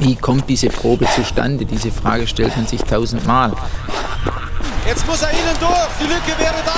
[0.00, 1.64] Wie kommt diese Probe zustande?
[1.64, 3.52] Diese Frage stellt man sich tausendmal.
[4.86, 5.70] Jetzt muss er innen durch.
[6.00, 6.72] Die Lücke wäre da.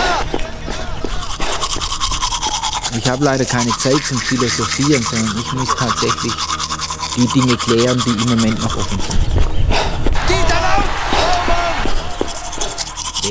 [2.96, 6.32] Ich habe leider keine Zeit zum Philosophieren, sondern ich muss tatsächlich
[7.16, 9.49] die Dinge klären, die im Moment noch offen sind.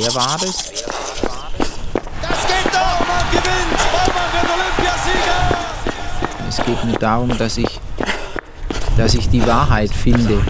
[0.02, 0.56] Wer war das?
[0.56, 3.00] Das geht doch!
[3.00, 3.76] Baumann gewinnt!
[3.92, 5.40] Baumann wird Olympiasieger!
[6.48, 7.82] Es geht mir darum, dass ich,
[8.96, 10.42] dass ich die Wahrheit finde.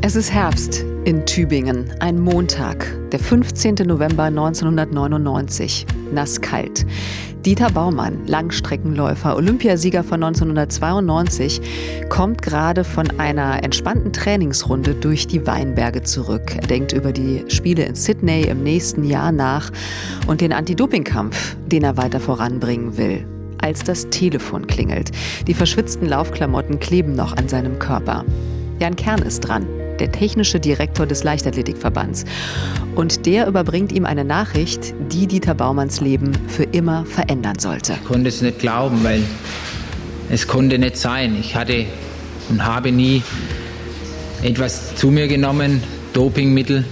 [0.00, 3.74] Es ist Herbst in Tübingen, ein Montag, der 15.
[3.84, 5.86] November 1999.
[6.12, 6.86] Nasskalt.
[7.44, 11.60] Dieter Baumann, Langstreckenläufer, Olympiasieger von 1992,
[12.08, 16.56] kommt gerade von einer entspannten Trainingsrunde durch die Weinberge zurück.
[16.56, 19.70] Er denkt über die Spiele in Sydney im nächsten Jahr nach
[20.26, 23.26] und den Anti-Doping-Kampf, den er weiter voranbringen will.
[23.60, 25.10] Als das Telefon klingelt.
[25.46, 28.24] Die verschwitzten Laufklamotten kleben noch an seinem Körper.
[28.80, 29.66] Jan Kern ist dran
[30.00, 32.24] der technische Direktor des Leichtathletikverbands.
[32.94, 37.94] Und der überbringt ihm eine Nachricht, die Dieter Baumanns Leben für immer verändern sollte.
[37.94, 39.22] Ich konnte es nicht glauben, weil
[40.30, 41.36] es konnte nicht sein.
[41.38, 41.86] Ich hatte
[42.48, 43.22] und habe nie
[44.42, 46.84] etwas zu mir genommen, Dopingmittel.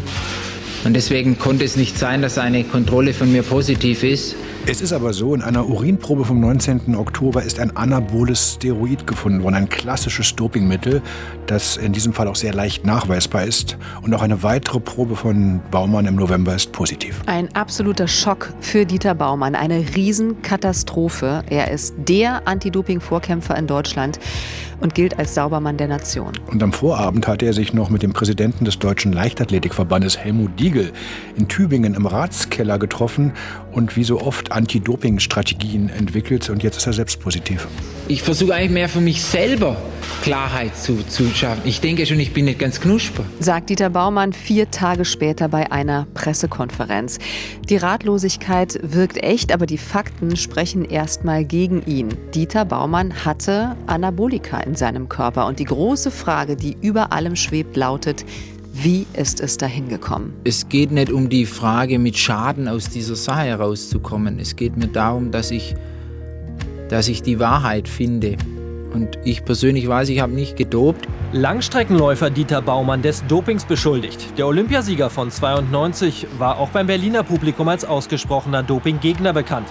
[0.85, 4.35] Und deswegen konnte es nicht sein, dass eine Kontrolle von mir positiv ist.
[4.65, 6.95] Es ist aber so, in einer Urinprobe vom 19.
[6.95, 11.03] Oktober ist ein anaboles Steroid gefunden worden, ein klassisches Dopingmittel,
[11.49, 13.77] das in diesem Fall auch sehr leicht nachweisbar ist.
[14.03, 17.21] Und auch eine weitere Probe von Baumann im November ist positiv.
[17.27, 21.43] Ein absoluter Schock für Dieter Baumann, eine Riesenkatastrophe.
[21.51, 24.21] Er ist der Anti-Doping-Vorkämpfer in Deutschland
[24.83, 26.33] und gilt als Saubermann der Nation.
[26.49, 30.93] Und am Vorabend hatte er sich noch mit dem Präsidenten des Deutschen Leichtathletikverbandes Helmut Diegel
[31.37, 33.33] in Tübingen im Ratskeller getroffen
[33.71, 36.51] und wie so oft Anti-Doping-Strategien entwickelt.
[36.51, 37.67] Und jetzt ist er selbst positiv.
[38.09, 39.77] Ich versuche eigentlich mehr für mich selber
[40.23, 41.63] Klarheit zu, zu schaffen.
[41.65, 43.25] Ich denke schon, ich bin nicht ganz knusper.
[43.41, 47.19] Sagt Dieter Baumann vier Tage später bei einer Pressekonferenz.
[47.69, 52.09] Die Ratlosigkeit wirkt echt, aber die Fakten sprechen erstmal gegen ihn.
[52.35, 55.47] Dieter Baumann hatte Anabolika in seinem Körper.
[55.47, 58.25] Und die große Frage, die über allem schwebt, lautet,
[58.75, 60.33] wie ist es dahin gekommen?
[60.45, 64.39] Es geht nicht um die Frage, mit Schaden aus dieser Sache herauszukommen.
[64.39, 65.75] Es geht mir darum, dass ich,
[66.89, 68.37] dass ich die Wahrheit finde.
[68.95, 71.07] Und ich persönlich weiß, ich habe nicht gedopt.
[71.33, 74.39] Langstreckenläufer Dieter Baumann des Dopings beschuldigt.
[74.39, 79.69] Der Olympiasieger von 92 war auch beim Berliner Publikum als ausgesprochener Dopinggegner bekannt.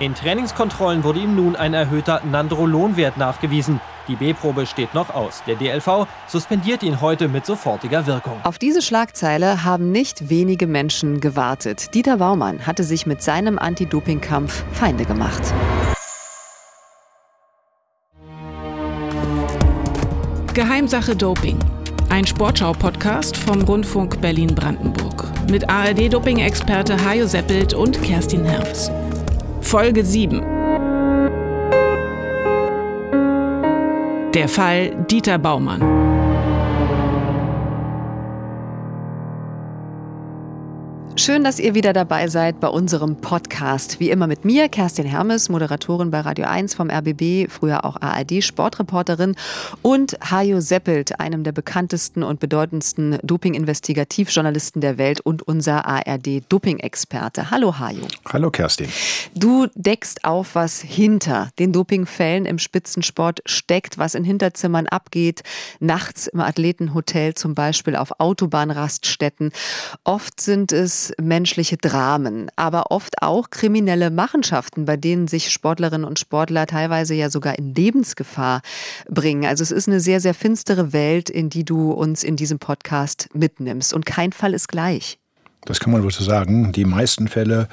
[0.00, 3.80] In Trainingskontrollen wurde ihm nun ein erhöhter Nandrolonwert nachgewiesen.
[4.10, 5.40] Die B-Probe steht noch aus.
[5.46, 8.40] Der DLV suspendiert ihn heute mit sofortiger Wirkung.
[8.42, 11.94] Auf diese Schlagzeile haben nicht wenige Menschen gewartet.
[11.94, 15.54] Dieter Baumann hatte sich mit seinem Anti-Doping-Kampf Feinde gemacht.
[20.54, 21.60] Geheimsache Doping.
[22.08, 25.30] Ein Sportschau-Podcast vom Rundfunk Berlin-Brandenburg.
[25.48, 28.90] Mit ARD-Doping-Experte Hajo Seppelt und Kerstin Herms.
[29.60, 30.59] Folge 7.
[34.34, 35.80] Der Fall Dieter Baumann.
[41.22, 44.00] Schön, dass ihr wieder dabei seid bei unserem Podcast.
[44.00, 49.36] Wie immer mit mir, Kerstin Hermes, Moderatorin bei Radio 1 vom RBB, früher auch ARD-Sportreporterin
[49.82, 57.50] und Hajo Seppelt, einem der bekanntesten und bedeutendsten Doping-Investigativjournalisten der Welt und unser ARD-Doping-Experte.
[57.50, 58.06] Hallo Hajo.
[58.26, 58.88] Hallo Kerstin.
[59.34, 65.42] Du deckst auf, was hinter den Dopingfällen im Spitzensport steckt, was in Hinterzimmern abgeht,
[65.80, 69.52] nachts im Athletenhotel zum Beispiel, auf Autobahnraststätten.
[70.04, 76.18] Oft sind es menschliche Dramen, aber oft auch kriminelle Machenschaften, bei denen sich Sportlerinnen und
[76.18, 78.62] Sportler teilweise ja sogar in Lebensgefahr
[79.08, 79.46] bringen.
[79.46, 83.28] Also es ist eine sehr, sehr finstere Welt, in die du uns in diesem Podcast
[83.32, 83.94] mitnimmst.
[83.94, 85.19] Und kein Fall ist gleich.
[85.66, 86.72] Das kann man wohl so sagen.
[86.72, 87.68] Die meisten Fälle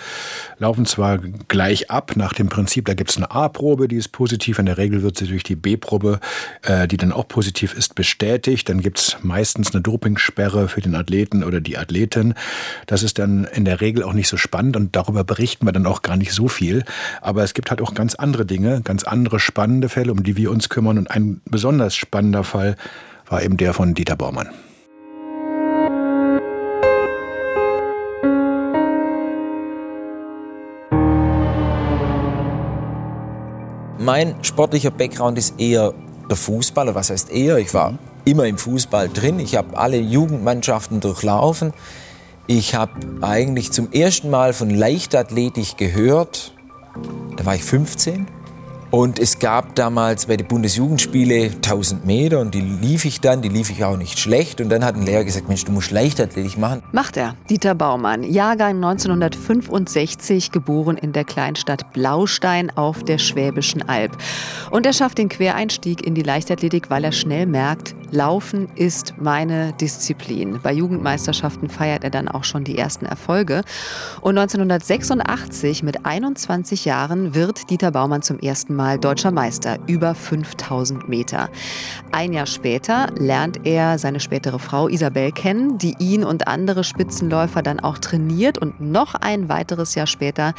[0.60, 4.60] laufen zwar gleich ab nach dem Prinzip, da gibt es eine A-Probe, die ist positiv.
[4.60, 6.20] In der Regel wird sie durch die B-Probe,
[6.64, 8.68] äh, die dann auch positiv ist, bestätigt.
[8.68, 12.34] Dann gibt es meistens eine Dopingsperre für den Athleten oder die Athletin.
[12.88, 15.86] Das ist dann in der Regel auch nicht so spannend und darüber berichten wir dann
[15.86, 16.84] auch gar nicht so viel.
[17.22, 20.52] Aber es gibt halt auch ganz andere Dinge, ganz andere spannende Fälle, um die wir
[20.52, 20.98] uns kümmern.
[20.98, 22.76] Und ein besonders spannender Fall
[23.28, 24.50] war eben der von Dieter Baumann.
[34.08, 35.94] Mein sportlicher Background ist eher
[36.30, 36.88] der Fußball.
[36.88, 37.58] Oder was heißt eher?
[37.58, 39.38] Ich war immer im Fußball drin.
[39.38, 41.74] Ich habe alle Jugendmannschaften durchlaufen.
[42.48, 46.54] Ich habe eigentlich zum ersten Mal von Leichtathletik gehört.
[47.36, 48.28] Da war ich 15.
[48.90, 53.50] Und es gab damals bei den Bundesjugendspiele 1000 Meter und die lief ich dann, die
[53.50, 54.62] lief ich auch nicht schlecht.
[54.62, 56.82] Und dann hat ein Lehrer gesagt, Mensch, du musst Leichtathletik machen.
[56.94, 57.36] Macht er.
[57.50, 64.16] Dieter Baumann, Jahrgang 1965, geboren in der Kleinstadt Blaustein auf der Schwäbischen Alb.
[64.72, 69.74] Und er schafft den Quereinstieg in die Leichtathletik, weil er schnell merkt, Laufen ist meine
[69.74, 70.62] Disziplin.
[70.64, 73.64] Bei Jugendmeisterschaften feiert er dann auch schon die ersten Erfolge.
[74.22, 81.10] Und 1986, mit 21 Jahren, wird Dieter Baumann zum ersten Mal deutscher Meister über 5000
[81.10, 81.50] Meter.
[82.12, 87.62] Ein Jahr später lernt er seine spätere Frau Isabel kennen, die ihn und andere Spitzenläufer
[87.62, 88.58] dann auch trainiert.
[88.58, 90.54] Und noch ein weiteres Jahr später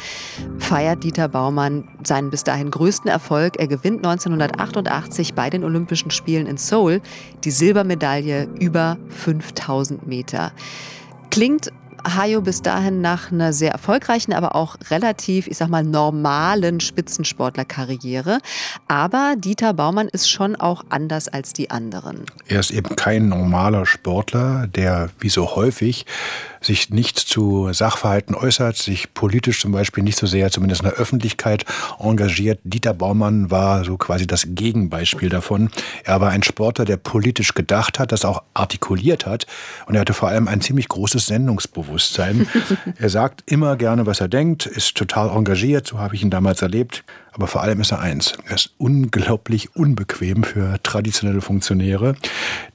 [0.57, 3.57] feiert Dieter Baumann seinen bis dahin größten Erfolg.
[3.57, 7.01] Er gewinnt 1988 bei den Olympischen Spielen in Seoul
[7.43, 10.51] die Silbermedaille über 5000 Meter.
[11.31, 11.71] Klingt
[12.03, 18.39] Hayo bis dahin nach einer sehr erfolgreichen, aber auch relativ, ich sag mal, normalen Spitzensportlerkarriere.
[18.87, 22.25] Aber Dieter Baumann ist schon auch anders als die anderen.
[22.47, 26.05] Er ist eben kein normaler Sportler, der wie so häufig
[26.61, 30.97] sich nicht zu Sachverhalten äußert, sich politisch zum Beispiel nicht so sehr, zumindest in der
[30.97, 31.65] Öffentlichkeit,
[31.99, 32.59] engagiert.
[32.63, 35.69] Dieter Baumann war so quasi das Gegenbeispiel davon.
[36.03, 39.45] Er war ein Sportler, der politisch gedacht hat, das auch artikuliert hat.
[39.85, 42.47] Und er hatte vor allem ein ziemlich großes Sendungsbewusstsein.
[42.97, 46.61] er sagt immer gerne, was er denkt, ist total engagiert, so habe ich ihn damals
[46.61, 47.03] erlebt.
[47.39, 48.33] Aber vor allem ist er eins.
[48.49, 52.15] Er ist unglaublich unbequem für traditionelle Funktionäre,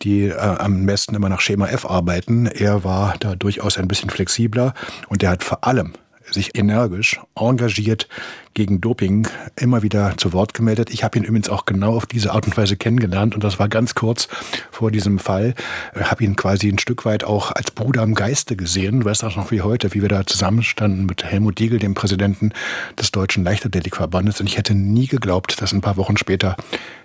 [0.01, 2.47] die äh, am besten immer nach Schema F arbeiten.
[2.47, 4.73] Er war da durchaus ein bisschen flexibler
[5.11, 5.93] und er hat vor allem
[6.31, 8.09] sich energisch, engagiert
[8.55, 10.91] gegen Doping immer wieder zu Wort gemeldet.
[10.91, 13.69] Ich habe ihn übrigens auch genau auf diese Art und Weise kennengelernt und das war
[13.69, 14.29] ganz kurz
[14.71, 15.55] vor diesem Fall.
[15.99, 19.01] Ich habe ihn quasi ein Stück weit auch als Bruder im Geiste gesehen.
[19.01, 22.53] Du weißt auch noch wie heute, wie wir da zusammenstanden mit Helmut Diegel, dem Präsidenten
[22.99, 24.41] des Deutschen Leichtathletikverbandes.
[24.41, 26.57] Und ich hätte nie geglaubt, dass ein paar Wochen später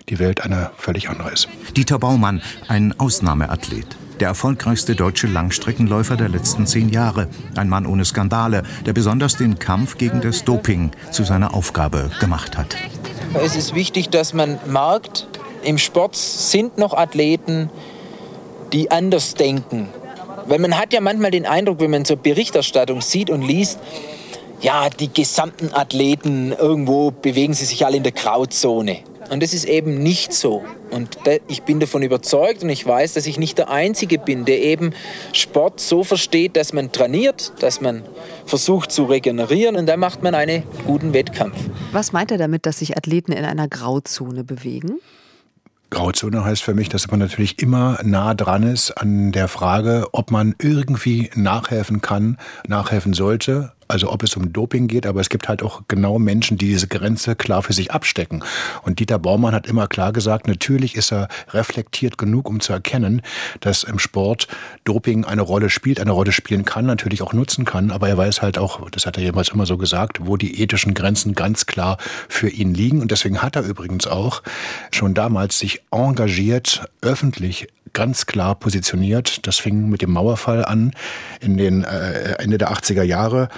[0.08, 1.48] die Welt eine völlig andere ist.
[1.76, 7.28] Dieter Baumann, ein Ausnahmeathlet der erfolgreichste deutsche Langstreckenläufer der letzten zehn Jahre.
[7.56, 12.58] Ein Mann ohne Skandale, der besonders den Kampf gegen das Doping zu seiner Aufgabe gemacht
[12.58, 12.76] hat.
[13.42, 15.26] Es ist wichtig, dass man merkt,
[15.62, 17.70] im Sport sind noch Athleten,
[18.72, 19.88] die anders denken.
[20.46, 23.78] Weil man hat ja manchmal den Eindruck, wenn man so Berichterstattung sieht und liest,
[24.60, 28.98] ja, die gesamten Athleten irgendwo bewegen sie sich alle in der Grauzone.
[29.30, 30.64] Und das ist eben nicht so.
[30.90, 31.16] Und
[31.46, 34.92] ich bin davon überzeugt und ich weiß, dass ich nicht der Einzige bin, der eben
[35.32, 38.02] Sport so versteht, dass man trainiert, dass man
[38.44, 41.56] versucht zu regenerieren und dann macht man einen guten Wettkampf.
[41.92, 44.98] Was meint er damit, dass sich Athleten in einer Grauzone bewegen?
[45.90, 50.32] Grauzone heißt für mich, dass man natürlich immer nah dran ist an der Frage, ob
[50.32, 52.36] man irgendwie nachhelfen kann,
[52.66, 56.56] nachhelfen sollte, also ob es um Doping geht, aber es gibt halt auch genau Menschen,
[56.56, 58.42] die diese Grenze klar für sich abstecken.
[58.82, 63.22] Und Dieter Baumann hat immer klar gesagt, natürlich ist er reflektiert genug, um zu erkennen,
[63.60, 64.48] dass im Sport
[64.84, 68.42] Doping eine Rolle spielt, eine Rolle spielen kann, natürlich auch nutzen kann, aber er weiß
[68.42, 71.98] halt auch, das hat er jemals immer so gesagt, wo die ethischen Grenzen ganz klar
[72.28, 73.00] für ihn liegen.
[73.00, 74.42] Und deswegen hat er übrigens auch
[74.90, 79.46] schon damals sich engagiert, öffentlich ganz klar positioniert.
[79.46, 80.92] Das fing mit dem Mauerfall an
[81.40, 83.48] in den äh, Ende der 80er Jahre.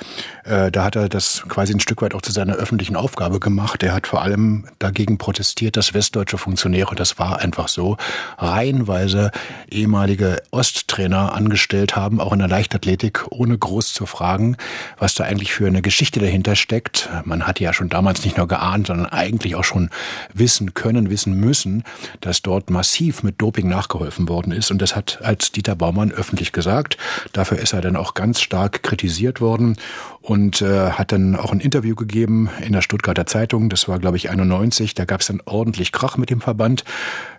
[0.45, 3.83] Äh, da hat er das quasi ein Stück weit auch zu seiner öffentlichen Aufgabe gemacht.
[3.83, 7.97] Er hat vor allem dagegen protestiert, dass westdeutsche Funktionäre, das war einfach so,
[8.39, 9.31] reihenweise
[9.71, 14.57] ehemalige Osttrainer angestellt haben, auch in der Leichtathletik, ohne groß zu fragen,
[14.99, 17.09] was da eigentlich für eine Geschichte dahinter steckt.
[17.25, 19.91] Man hatte ja schon damals nicht nur geahnt, sondern eigentlich auch schon
[20.33, 21.85] wissen können, wissen müssen,
[22.21, 24.71] dass dort massiv mit Doping nachgeholfen worden ist.
[24.71, 26.97] Und das hat als Dieter Baumann öffentlich gesagt.
[27.33, 29.77] Dafür ist er dann auch ganz stark kritisiert worden
[30.21, 33.69] und äh, hat dann auch ein Interview gegeben in der Stuttgarter Zeitung.
[33.69, 34.95] Das war, glaube ich, 91.
[34.95, 36.85] Da gab es dann ordentlich Krach mit dem Verband.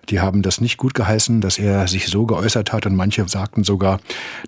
[0.09, 3.63] Die haben das nicht gut geheißen, dass er sich so geäußert hat und manche sagten
[3.63, 3.99] sogar,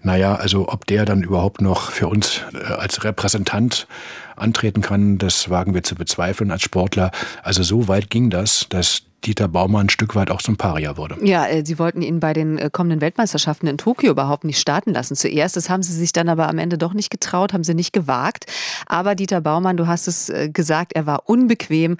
[0.04, 3.88] naja, also ob der dann überhaupt noch für uns äh, als Repräsentant
[4.36, 7.12] antreten kann, das wagen wir zu bezweifeln als Sportler.
[7.42, 11.17] Also so weit ging das, dass Dieter Baumann ein Stück weit auch zum Paria wurde.
[11.22, 14.94] Ja, äh, Sie wollten ihn bei den äh, kommenden Weltmeisterschaften in Tokio überhaupt nicht starten
[14.94, 15.15] lassen.
[15.15, 17.94] Zuerst, das haben Sie sich dann aber am Ende doch nicht getraut, haben Sie nicht
[17.94, 18.46] gewagt.
[18.86, 21.98] Aber Dieter Baumann, du hast es äh, gesagt, er war unbequem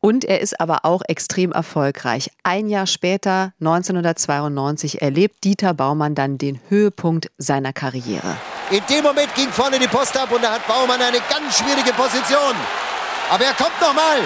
[0.00, 2.30] und er ist aber auch extrem erfolgreich.
[2.42, 8.36] Ein Jahr später, 1992, erlebt Dieter Baumann dann den Höhepunkt seiner Karriere.
[8.70, 11.92] In dem Moment ging vorne die Post ab und da hat Baumann eine ganz schwierige
[11.92, 12.54] Position.
[13.30, 14.20] Aber er kommt nochmal.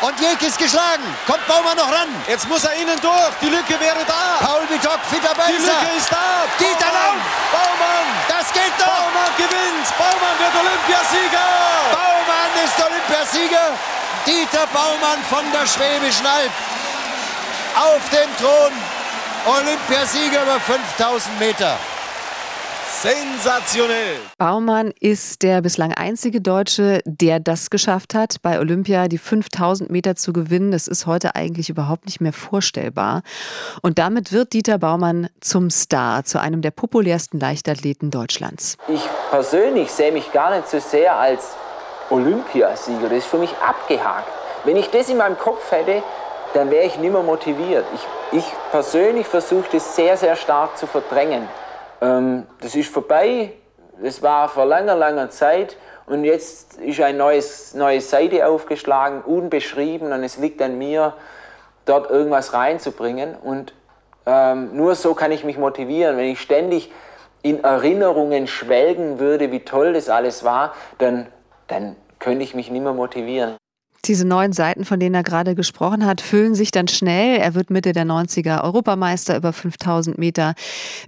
[0.00, 1.04] Und Jek ist geschlagen.
[1.26, 2.08] Kommt Baumann noch ran.
[2.26, 3.34] Jetzt muss er innen durch.
[3.42, 4.40] Die Lücke wäre da.
[4.40, 5.52] Paul Bitok, Fitter Benzer.
[5.52, 6.48] Die Lücke ist da.
[6.58, 7.20] Dieter Lauf.
[7.52, 8.08] Baumann.
[8.26, 8.86] Das geht doch.
[8.86, 9.86] Baumann gewinnt.
[10.00, 11.48] Baumann wird Olympiasieger.
[11.92, 13.66] Baumann ist Olympiasieger.
[14.24, 16.52] Dieter Baumann von der Schwäbischen Alb.
[17.76, 18.72] Auf dem Thron.
[19.44, 21.76] Olympiasieger über 5000 Meter.
[22.92, 24.16] Sensationell!
[24.36, 30.16] Baumann ist der bislang einzige Deutsche, der das geschafft hat, bei Olympia die 5000 Meter
[30.16, 30.70] zu gewinnen.
[30.70, 33.22] Das ist heute eigentlich überhaupt nicht mehr vorstellbar.
[33.80, 38.76] Und damit wird Dieter Baumann zum Star, zu einem der populärsten Leichtathleten Deutschlands.
[38.88, 41.54] Ich persönlich sehe mich gar nicht so sehr als
[42.10, 43.08] Olympiasieger.
[43.08, 44.28] Das ist für mich abgehakt.
[44.64, 46.02] Wenn ich das in meinem Kopf hätte,
[46.52, 47.86] dann wäre ich nicht mehr motiviert.
[47.94, 51.48] Ich, ich persönlich versuche das sehr, sehr stark zu verdrängen.
[52.00, 53.52] Ähm, das ist vorbei.
[54.02, 55.76] Das war vor langer, langer Zeit.
[56.06, 60.12] Und jetzt ist eine neue Seite aufgeschlagen, unbeschrieben.
[60.12, 61.14] Und es liegt an mir,
[61.84, 63.34] dort irgendwas reinzubringen.
[63.36, 63.74] Und
[64.26, 66.16] ähm, nur so kann ich mich motivieren.
[66.16, 66.90] Wenn ich ständig
[67.42, 71.26] in Erinnerungen schwelgen würde, wie toll das alles war, dann,
[71.68, 73.56] dann könnte ich mich nicht mehr motivieren.
[74.10, 77.38] Diese neuen Seiten, von denen er gerade gesprochen hat, füllen sich dann schnell.
[77.38, 80.54] Er wird Mitte der 90er Europameister über 5000 Meter,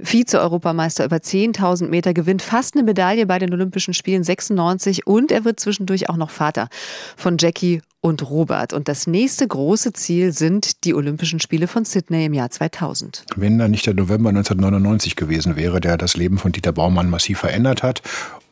[0.00, 5.44] Vize-Europameister über 10.000 Meter, gewinnt fast eine Medaille bei den Olympischen Spielen 96 und er
[5.44, 6.68] wird zwischendurch auch noch Vater
[7.16, 8.72] von Jackie und Robert.
[8.72, 13.24] Und das nächste große Ziel sind die Olympischen Spiele von Sydney im Jahr 2000.
[13.34, 17.40] Wenn da nicht der November 1999 gewesen wäre, der das Leben von Dieter Baumann massiv
[17.40, 18.00] verändert hat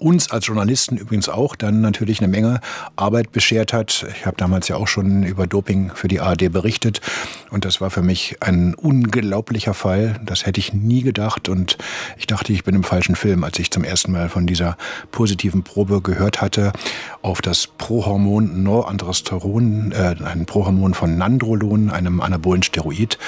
[0.00, 2.60] uns als Journalisten übrigens auch dann natürlich eine Menge
[2.96, 4.06] Arbeit beschert hat.
[4.16, 7.02] Ich habe damals ja auch schon über Doping für die ARD berichtet
[7.50, 10.18] und das war für mich ein unglaublicher Fall.
[10.24, 11.76] Das hätte ich nie gedacht und
[12.16, 14.78] ich dachte, ich bin im falschen Film, als ich zum ersten Mal von dieser
[15.12, 16.72] positiven Probe gehört hatte
[17.20, 23.18] auf das Prohormon Norandrosteron, äh, ein Prohormon von Nandrolon, einem anabolen Steroid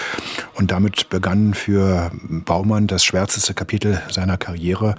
[0.55, 4.95] und damit begann für Baumann das schwärzeste Kapitel seiner Karriere.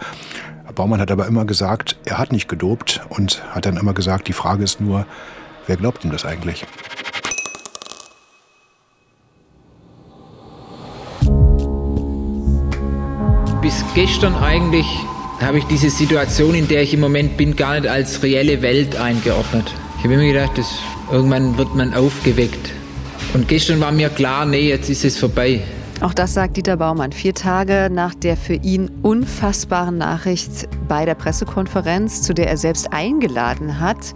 [0.75, 4.33] Baumann hat aber immer gesagt, er hat nicht gedopt und hat dann immer gesagt, die
[4.33, 5.05] Frage ist nur,
[5.67, 6.65] wer glaubt ihm das eigentlich?
[13.61, 14.85] Bis gestern eigentlich
[15.39, 18.95] habe ich diese Situation, in der ich im Moment bin, gar nicht als reelle Welt
[18.95, 19.71] eingeordnet.
[19.97, 20.79] Ich habe immer gedacht, dass
[21.11, 22.71] irgendwann wird man aufgeweckt.
[23.33, 25.61] Und gestern war mir klar, nee, jetzt ist es vorbei.
[26.01, 31.15] Auch das sagt Dieter Baumann vier Tage nach der für ihn unfassbaren Nachricht bei der
[31.15, 34.13] Pressekonferenz, zu der er selbst eingeladen hat.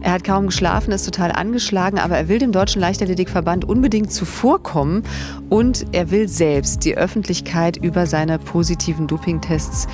[0.00, 5.02] Er hat kaum geschlafen, ist total angeschlagen, aber er will dem Deutschen Leichtathletikverband unbedingt zuvorkommen
[5.50, 9.88] und er will selbst die Öffentlichkeit über seine positiven Dopingtests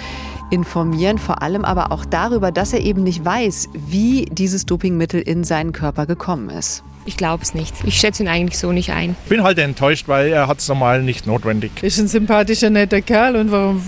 [0.53, 5.45] informieren, vor allem aber auch darüber, dass er eben nicht weiß, wie dieses Dopingmittel in
[5.45, 6.85] seinen Körper gekommen ist.
[7.05, 7.75] Ich glaube es nicht.
[7.85, 9.17] Ich schätze ihn eigentlich so nicht ein.
[9.29, 11.83] Bin halt enttäuscht, weil er hat es normal nicht notwendig.
[11.83, 13.83] Ist ein sympathischer, netter Kerl und warum,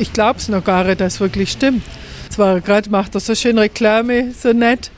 [0.00, 1.84] ich glaube es noch gar nicht, dass es wirklich stimmt.
[2.30, 4.90] Zwar gerade macht er so schön Reklame, so nett.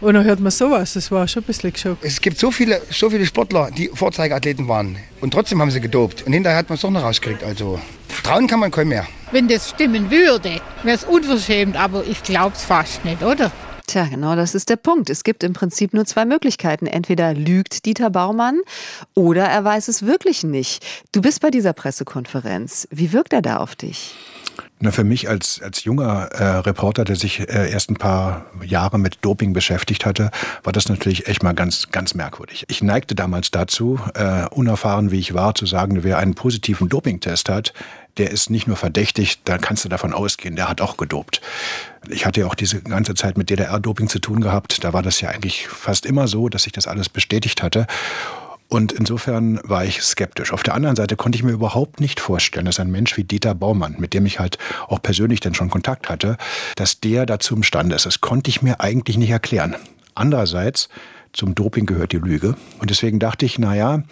[0.00, 2.04] Und dann hört man sowas, das war schon ein bisschen geschockt.
[2.04, 4.96] Es gibt so viele, so viele Sportler, die Vorzeigeathleten waren.
[5.20, 6.22] Und trotzdem haben sie gedopt.
[6.26, 7.44] Und hinterher hat man es doch noch rausgekriegt.
[7.44, 7.78] Also
[8.22, 9.06] trauen kann man kaum mehr.
[9.30, 11.76] Wenn das stimmen würde, wäre es unverschämt.
[11.76, 13.52] Aber ich glaube es fast nicht, oder?
[13.86, 15.10] Tja, genau das ist der Punkt.
[15.10, 16.86] Es gibt im Prinzip nur zwei Möglichkeiten.
[16.86, 18.60] Entweder lügt Dieter Baumann
[19.14, 20.86] oder er weiß es wirklich nicht.
[21.12, 22.86] Du bist bei dieser Pressekonferenz.
[22.92, 24.14] Wie wirkt er da auf dich?
[24.82, 28.98] Na, für mich als, als junger äh, Reporter, der sich äh, erst ein paar Jahre
[28.98, 30.30] mit Doping beschäftigt hatte,
[30.62, 32.64] war das natürlich echt mal ganz, ganz merkwürdig.
[32.68, 37.50] Ich neigte damals dazu, äh, unerfahren wie ich war, zu sagen, wer einen positiven Dopingtest
[37.50, 37.74] hat,
[38.16, 41.42] der ist nicht nur verdächtig, da kannst du davon ausgehen, der hat auch gedopt.
[42.08, 44.82] Ich hatte ja auch diese ganze Zeit mit DDR-Doping zu tun gehabt.
[44.82, 47.86] Da war das ja eigentlich fast immer so, dass sich das alles bestätigt hatte.
[48.70, 50.52] Und insofern war ich skeptisch.
[50.52, 53.52] Auf der anderen Seite konnte ich mir überhaupt nicht vorstellen, dass ein Mensch wie Dieter
[53.54, 56.36] Baumann, mit dem ich halt auch persönlich dann schon Kontakt hatte,
[56.76, 58.06] dass der dazu imstande ist.
[58.06, 59.74] Das konnte ich mir eigentlich nicht erklären.
[60.14, 60.88] Andererseits,
[61.32, 62.54] zum Doping gehört die Lüge.
[62.78, 64.04] Und deswegen dachte ich, na ja,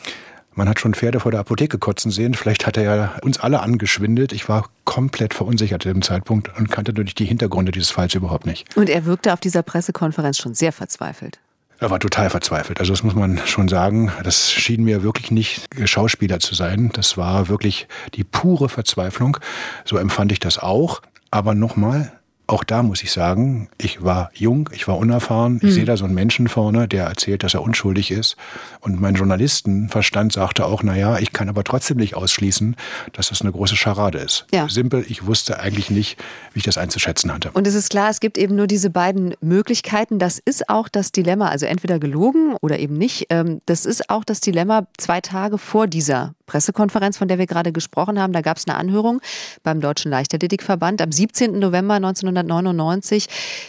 [0.54, 2.34] man hat schon Pferde vor der Apotheke kotzen sehen.
[2.34, 4.32] Vielleicht hat er ja uns alle angeschwindelt.
[4.32, 8.44] Ich war komplett verunsichert zu dem Zeitpunkt und kannte natürlich die Hintergründe dieses Falls überhaupt
[8.44, 8.76] nicht.
[8.76, 11.38] Und er wirkte auf dieser Pressekonferenz schon sehr verzweifelt.
[11.80, 12.80] Er war total verzweifelt.
[12.80, 14.10] Also das muss man schon sagen.
[14.24, 16.90] Das schien mir wirklich nicht Schauspieler zu sein.
[16.92, 19.36] Das war wirklich die pure Verzweiflung.
[19.84, 21.00] So empfand ich das auch.
[21.30, 22.17] Aber nochmal,
[22.48, 25.58] auch da muss ich sagen, ich war jung, ich war unerfahren.
[25.58, 25.70] Ich mhm.
[25.70, 28.36] sehe da so einen Menschen vorne, der erzählt, dass er unschuldig ist.
[28.80, 32.74] Und mein Journalistenverstand sagte auch, na ja, ich kann aber trotzdem nicht ausschließen,
[33.12, 34.46] dass das eine große Scharade ist.
[34.50, 34.66] Ja.
[34.66, 36.18] Simpel, ich wusste eigentlich nicht,
[36.54, 37.50] wie ich das einzuschätzen hatte.
[37.52, 40.18] Und es ist klar, es gibt eben nur diese beiden Möglichkeiten.
[40.18, 43.26] Das ist auch das Dilemma, also entweder gelogen oder eben nicht.
[43.28, 47.70] Ähm, das ist auch das Dilemma zwei Tage vor dieser Pressekonferenz, von der wir gerade
[47.70, 48.32] gesprochen haben.
[48.32, 49.20] Da gab es eine Anhörung
[49.62, 51.58] beim Deutschen Leichtathletikverband am 17.
[51.58, 53.26] November 1900 1999.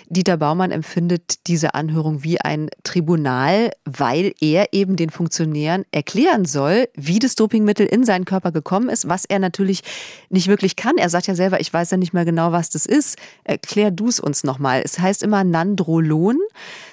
[0.07, 6.87] Dieter Baumann empfindet diese Anhörung wie ein Tribunal, weil er eben den Funktionären erklären soll,
[6.95, 9.81] wie das Dopingmittel in seinen Körper gekommen ist, was er natürlich
[10.29, 10.97] nicht wirklich kann.
[10.97, 13.17] Er sagt ja selber, ich weiß ja nicht mehr genau, was das ist.
[13.43, 14.81] Erklär du es uns nochmal.
[14.83, 16.39] Es heißt immer Nandrolon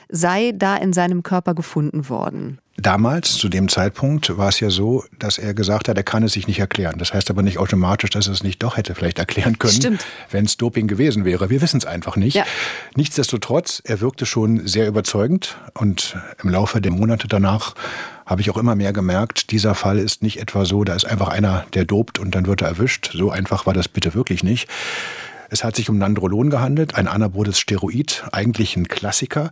[0.09, 2.61] sei da in seinem Körper gefunden worden.
[2.79, 6.35] Damals, zu dem Zeitpunkt, war es ja so, dass er gesagt hat, er kann es
[6.35, 6.99] sich nicht erklären.
[6.99, 9.99] Das heißt aber nicht automatisch, dass er es nicht doch hätte vielleicht erklären können,
[10.31, 11.49] wenn es Doping gewesen wäre.
[11.49, 12.35] Wir wissen es einfach nicht.
[12.35, 12.45] Ja.
[12.95, 17.75] Nichtsdestotrotz, er wirkte schon sehr überzeugend und im Laufe der Monate danach
[18.27, 21.29] habe ich auch immer mehr gemerkt, dieser Fall ist nicht etwa so, da ist einfach
[21.29, 23.11] einer, der dopt und dann wird er erwischt.
[23.15, 24.69] So einfach war das bitte wirklich nicht.
[25.49, 29.51] Es hat sich um Nandrolon gehandelt, ein anaboles Steroid, eigentlich ein Klassiker,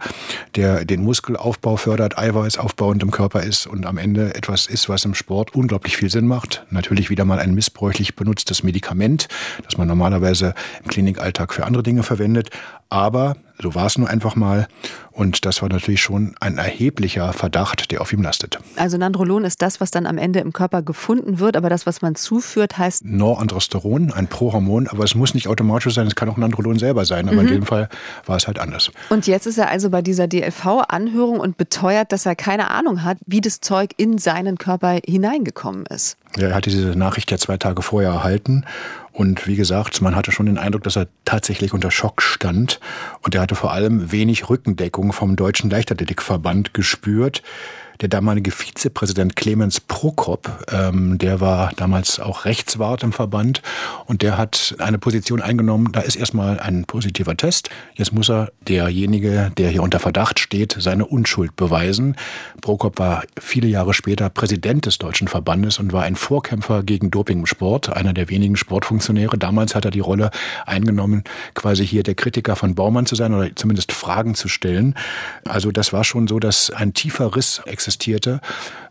[0.57, 5.15] der den Muskelaufbau fördert, eiweißaufbauend im Körper ist und am Ende etwas ist, was im
[5.15, 6.67] Sport unglaublich viel Sinn macht.
[6.71, 9.29] Natürlich wieder mal ein missbräuchlich benutztes Medikament,
[9.65, 12.51] das man normalerweise im Klinikalltag für andere Dinge verwendet.
[12.95, 14.69] Aber so war es nur einfach mal.
[15.11, 18.59] Und das war natürlich schon ein erheblicher Verdacht, der auf ihm lastet.
[18.77, 22.03] Also Nandrolon ist das, was dann am Ende im Körper gefunden wird, aber das, was
[22.03, 23.05] man zuführt, heißt.
[23.05, 27.29] Norandrosteron, ein Prohormon, aber es muss nicht automatisch sein, es kann auch Nandrolon selber sein,
[27.29, 27.49] aber mhm.
[27.49, 27.89] in dem Fall
[28.27, 28.93] war es halt anders.
[29.11, 33.19] Und jetzt ist er also bei dieser DLV-Anhörung und beteuert, dass er keine Ahnung hat,
[33.27, 36.17] wie das Zeug in seinen Körper hineingekommen ist.
[36.37, 38.65] Ja, er hatte diese Nachricht ja zwei Tage vorher erhalten
[39.15, 42.81] und wie gesagt, man hatte schon den Eindruck, dass er tatsächlich unter Schock stand.
[43.23, 47.41] Und er hatte vor allem wenig Rückendeckung vom Deutschen Leichtathletikverband gespürt
[48.01, 53.63] der damalige Vizepräsident Clemens Prokop, ähm, der war damals auch Rechtswart im Verband
[54.07, 57.71] und der hat eine Position eingenommen, da ist erstmal ein positiver Test.
[57.95, 62.17] Jetzt muss er derjenige, der hier unter Verdacht steht, seine Unschuld beweisen.
[62.61, 67.41] Prokop war viele Jahre später Präsident des Deutschen Verbandes und war ein Vorkämpfer gegen Doping
[67.41, 69.39] im Sport, einer der wenigen Sportfunktionäre.
[69.39, 70.31] Damals hat er die Rolle
[70.67, 74.95] eingenommen, quasi hier der Kritiker von Baumann zu sein oder zumindest Fragen zu stellen.
[75.47, 78.41] Also das war schon so, dass ein tiefer Riss existiert existierte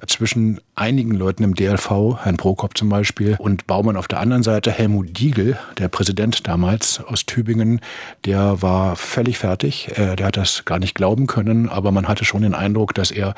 [0.08, 4.71] zwischen einigen Leuten im DLV, Herrn Prokop zum Beispiel, und Baumann auf der anderen Seite.
[4.71, 7.81] Helmut Diegel, der Präsident damals aus Tübingen,
[8.25, 9.97] der war völlig fertig.
[9.97, 13.12] Äh, der hat das gar nicht glauben können, aber man hatte schon den Eindruck, dass
[13.12, 13.36] er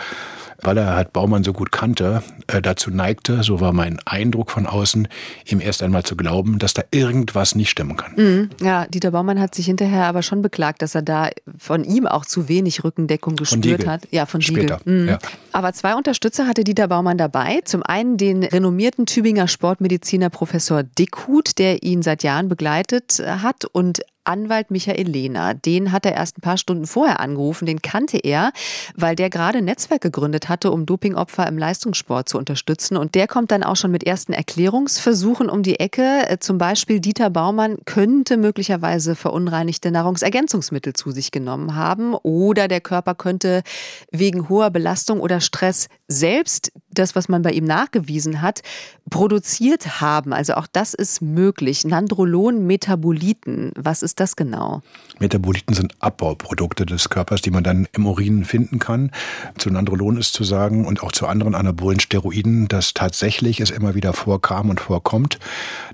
[0.62, 4.66] weil er halt Baumann so gut kannte, äh, dazu neigte, so war mein Eindruck von
[4.66, 5.08] außen,
[5.46, 8.14] ihm erst einmal zu glauben, dass da irgendwas nicht stimmen kann.
[8.16, 8.50] Mhm.
[8.62, 12.26] Ja, Dieter Baumann hat sich hinterher aber schon beklagt, dass er da von ihm auch
[12.26, 14.08] zu wenig Rückendeckung gespürt hat.
[14.12, 14.80] Ja, von Später.
[14.86, 15.10] Mhm.
[15.10, 15.20] Ja.
[15.52, 17.62] Aber zwei Unterstützer hatte Dieter Baumann dabei.
[17.66, 24.02] Zum einen den renommierten Tübinger Sportmediziner Professor Dickhut, der ihn seit Jahren begleitet hat und
[24.26, 25.54] Anwalt Michael Lehner.
[25.54, 27.66] Den hat er erst ein paar Stunden vorher angerufen.
[27.66, 28.52] Den kannte er,
[28.96, 32.98] weil der gerade ein Netzwerk gegründet hatte, um Dopingopfer im Leistungssport zu unterstützen.
[32.98, 36.30] Und der kommt dann auch schon mit ersten Erklärungsversuchen um die Ecke.
[36.30, 42.82] Äh, zum Beispiel Dieter Baumann könnte möglicherweise verunreinigte Nahrungsergänzungsmittel zu sich genommen haben oder der
[42.82, 43.64] Körper könnte
[44.12, 48.62] wegen hoher Belastung oder Stress selbst das, was man bei ihm nachgewiesen hat,
[49.10, 50.34] produziert haben.
[50.34, 51.86] Also auch das ist möglich.
[51.86, 54.82] Nandrolon-Metaboliten, was ist das genau?
[55.20, 59.12] Metaboliten sind Abbauprodukte des Körpers, die man dann im Urin finden kann.
[59.58, 63.96] Zu Nandrolon ist zu sagen und auch zu anderen anabolen Steroiden, dass tatsächlich es immer
[63.96, 65.40] wieder vorkam und vorkommt,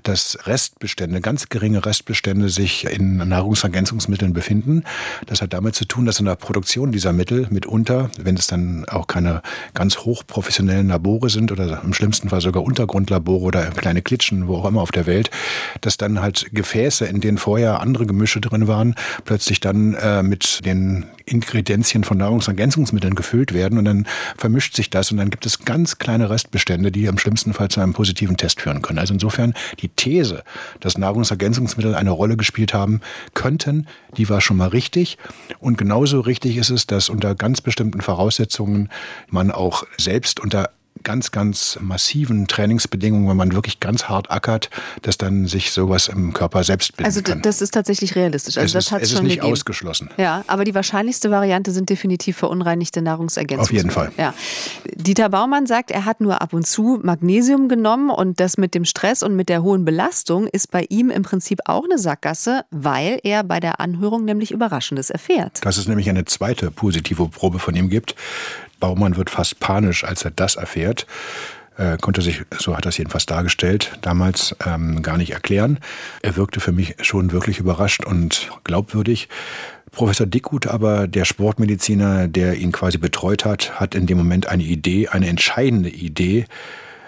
[0.02, 4.84] dass Restbestände, ganz geringe Restbestände sich in Nahrungsergänzungsmitteln befinden.
[5.26, 8.84] Das hat damit zu tun, dass in der Produktion dieser Mittel mitunter, wenn es dann
[8.88, 9.42] auch keine
[9.74, 14.66] ganz hochprofessionellen Labore sind oder im schlimmsten Fall sogar Untergrundlabore oder kleine Klitschen, wo auch
[14.66, 15.30] immer auf der Welt,
[15.80, 18.94] dass dann halt Gefäße, in denen vorher andere Gemische drin waren,
[19.24, 25.10] plötzlich dann äh, mit den Ingredienzien von Nahrungsergänzungsmitteln gefüllt werden und dann vermischt sich das
[25.10, 28.60] und dann gibt es ganz kleine Restbestände, die im schlimmsten Fall zu einem positiven Test
[28.60, 28.98] führen können.
[28.98, 30.44] Also insofern die These,
[30.80, 33.00] dass Nahrungsergänzungsmittel eine Rolle gespielt haben
[33.34, 35.18] könnten, die war schon mal richtig
[35.58, 38.88] und genauso richtig ist es, dass unter ganz bestimmten Voraussetzungen
[39.28, 40.70] man auch selbst unter
[41.02, 44.70] ganz, ganz massiven Trainingsbedingungen, wenn man wirklich ganz hart ackert,
[45.02, 47.42] dass dann sich sowas im Körper selbst bilden also, kann.
[47.42, 48.58] Das ist tatsächlich realistisch.
[48.58, 49.52] Also es das ist, es ist nicht gegeben.
[49.52, 50.10] ausgeschlossen.
[50.16, 53.62] Ja, aber die wahrscheinlichste Variante sind definitiv verunreinigte Nahrungsergänzungen.
[53.64, 54.12] Auf jeden Fall.
[54.16, 54.34] Ja.
[54.94, 58.84] Dieter Baumann sagt, er hat nur ab und zu Magnesium genommen und das mit dem
[58.84, 63.18] Stress und mit der hohen Belastung ist bei ihm im Prinzip auch eine Sackgasse, weil
[63.22, 65.64] er bei der Anhörung nämlich Überraschendes erfährt.
[65.64, 68.14] Dass es nämlich eine zweite positive Probe von ihm gibt.
[68.82, 71.06] Baumann wird fast panisch, als er das erfährt.
[71.76, 75.78] Er konnte sich, so hat er es jedenfalls dargestellt, damals ähm, gar nicht erklären.
[76.20, 79.28] Er wirkte für mich schon wirklich überrascht und glaubwürdig.
[79.92, 84.64] Professor Dickhut aber, der Sportmediziner, der ihn quasi betreut hat, hat in dem Moment eine
[84.64, 86.46] Idee, eine entscheidende Idee,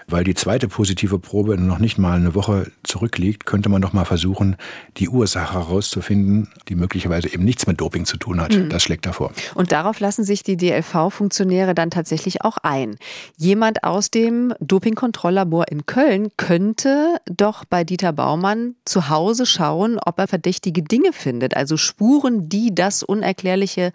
[0.07, 4.05] weil die zweite positive Probe noch nicht mal eine Woche zurückliegt, könnte man doch mal
[4.05, 4.55] versuchen,
[4.97, 8.53] die Ursache herauszufinden, die möglicherweise eben nichts mit Doping zu tun hat.
[8.53, 8.69] Mhm.
[8.69, 9.31] Das schlägt davor.
[9.55, 12.97] Und darauf lassen sich die DLV-Funktionäre dann tatsächlich auch ein.
[13.37, 20.19] Jemand aus dem Dopingkontrolllabor in Köln könnte doch bei Dieter Baumann zu Hause schauen, ob
[20.19, 23.91] er verdächtige Dinge findet, also Spuren, die das Unerklärliche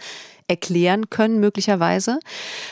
[0.50, 2.18] erklären können, möglicherweise.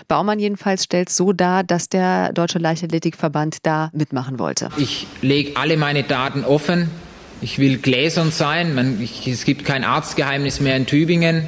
[0.09, 4.69] Baumann jedenfalls stellt es so dar, dass der Deutsche Leichtathletikverband da mitmachen wollte.
[4.77, 6.91] Ich lege alle meine Daten offen.
[7.41, 8.75] Ich will gläsern sein.
[8.75, 11.45] Man, ich, es gibt kein Arztgeheimnis mehr in Tübingen.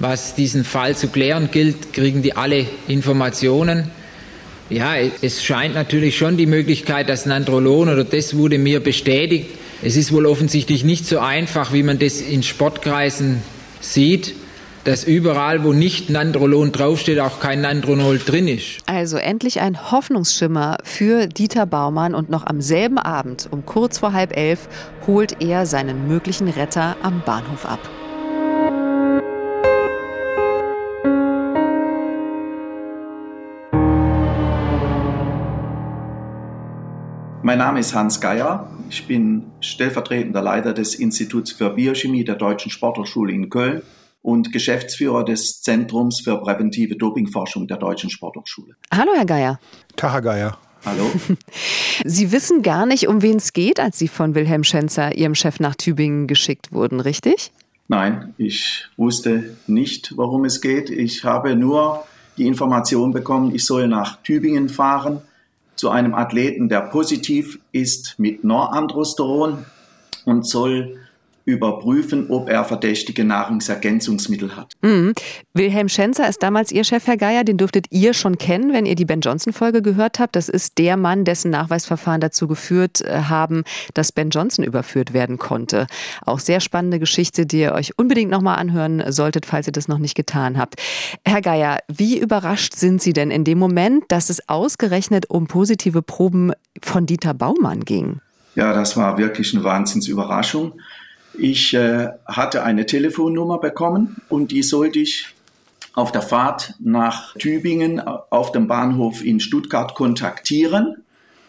[0.00, 3.90] Was diesen Fall zu klären gilt, kriegen die alle Informationen.
[4.68, 9.48] Ja, es scheint natürlich schon die Möglichkeit, dass Nandrolon oder das wurde mir bestätigt.
[9.82, 13.42] Es ist wohl offensichtlich nicht so einfach, wie man das in Sportkreisen
[13.80, 14.34] sieht
[14.86, 18.78] dass überall, wo nicht Nandrolon draufsteht, auch kein Nandronol drin ist.
[18.86, 24.12] Also endlich ein Hoffnungsschimmer für Dieter Baumann und noch am selben Abend um kurz vor
[24.12, 24.68] halb elf
[25.08, 27.80] holt er seinen möglichen Retter am Bahnhof ab.
[37.42, 38.70] Mein Name ist Hans Geier.
[38.88, 43.82] Ich bin stellvertretender Leiter des Instituts für Biochemie der Deutschen Sporthochschule in Köln
[44.26, 48.74] und Geschäftsführer des Zentrums für präventive Dopingforschung der Deutschen Sporthochschule.
[48.92, 49.60] Hallo, Herr Geier.
[49.94, 50.58] Tag, Herr Geier.
[50.84, 51.08] Hallo.
[52.04, 55.60] Sie wissen gar nicht, um wen es geht, als Sie von Wilhelm Schenzer, Ihrem Chef,
[55.60, 57.52] nach Tübingen geschickt wurden, richtig?
[57.86, 60.90] Nein, ich wusste nicht, worum es geht.
[60.90, 62.04] Ich habe nur
[62.36, 65.22] die Information bekommen, ich soll nach Tübingen fahren
[65.76, 69.66] zu einem Athleten, der positiv ist mit Norandrosteron
[70.24, 70.98] und soll
[71.46, 74.72] überprüfen, ob er verdächtige Nahrungsergänzungsmittel hat.
[74.82, 75.14] Mhm.
[75.54, 77.44] Wilhelm Schenzer ist damals Ihr Chef, Herr Geier.
[77.44, 80.34] Den dürftet ihr schon kennen, wenn ihr die Ben Johnson-Folge gehört habt.
[80.34, 83.62] Das ist der Mann, dessen Nachweisverfahren dazu geführt äh, haben,
[83.94, 85.86] dass Ben Johnson überführt werden konnte.
[86.24, 89.98] Auch sehr spannende Geschichte, die ihr euch unbedingt nochmal anhören solltet, falls ihr das noch
[89.98, 90.82] nicht getan habt.
[91.24, 96.02] Herr Geier, wie überrascht sind Sie denn in dem Moment, dass es ausgerechnet um positive
[96.02, 98.20] Proben von Dieter Baumann ging?
[98.56, 100.72] Ja, das war wirklich eine Wahnsinnsüberraschung.
[101.38, 105.34] Ich äh, hatte eine Telefonnummer bekommen und die sollte ich
[105.92, 111.04] auf der Fahrt nach Tübingen auf dem Bahnhof in Stuttgart kontaktieren.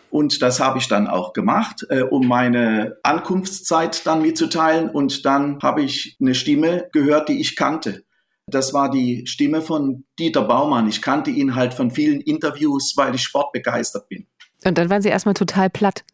[0.10, 4.90] Und das habe ich dann auch gemacht, äh, um meine Ankunftszeit dann mitzuteilen.
[4.90, 8.04] Und dann habe ich eine Stimme gehört, die ich kannte.
[8.48, 10.88] Das war die Stimme von Dieter Baumann.
[10.88, 14.28] Ich kannte ihn halt von vielen Interviews, weil ich sportbegeistert bin.
[14.64, 16.06] Und dann waren Sie erstmal total platt.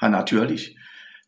[0.00, 0.76] Ja, natürlich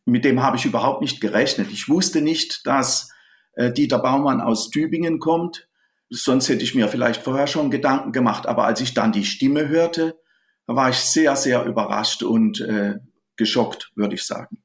[0.05, 1.71] mit dem habe ich überhaupt nicht gerechnet.
[1.71, 3.11] Ich wusste nicht, dass
[3.55, 5.69] äh, Dieter Baumann aus Tübingen kommt.
[6.11, 8.47] Sonst hätte ich mir vielleicht vorher schon Gedanken gemacht.
[8.47, 10.19] Aber als ich dann die Stimme hörte,
[10.67, 12.97] war ich sehr, sehr überrascht und äh,
[13.37, 14.59] geschockt, würde ich sagen.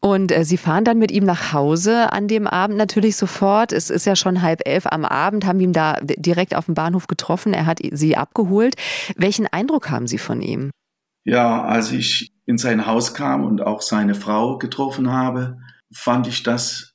[0.00, 3.72] Und äh, Sie fahren dann mit ihm nach Hause an dem Abend natürlich sofort.
[3.72, 7.06] Es ist ja schon halb elf am Abend, haben ihn da direkt auf dem Bahnhof
[7.06, 7.54] getroffen.
[7.54, 8.74] Er hat Sie abgeholt.
[9.16, 10.70] Welchen Eindruck haben Sie von ihm?
[11.24, 15.58] Ja, als ich in sein Haus kam und auch seine Frau getroffen habe,
[15.92, 16.94] fand ich, dass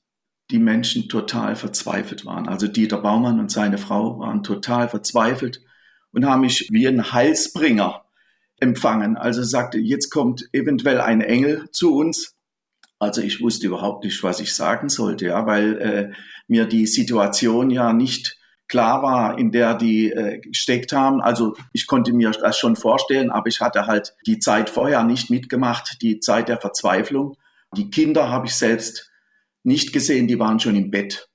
[0.51, 2.47] die Menschen total verzweifelt waren.
[2.47, 5.61] Also Dieter Baumann und seine Frau waren total verzweifelt
[6.11, 8.05] und haben mich wie ein Heilsbringer
[8.59, 9.17] empfangen.
[9.17, 12.35] Also sagte, jetzt kommt eventuell ein Engel zu uns.
[12.99, 16.11] Also ich wusste überhaupt nicht, was ich sagen sollte, ja, weil äh,
[16.47, 21.21] mir die Situation ja nicht klar war, in der die äh, gesteckt haben.
[21.21, 25.29] Also ich konnte mir das schon vorstellen, aber ich hatte halt die Zeit vorher nicht
[25.29, 27.35] mitgemacht, die Zeit der Verzweiflung.
[27.75, 29.11] Die Kinder habe ich selbst
[29.63, 31.27] nicht gesehen, die waren schon im Bett.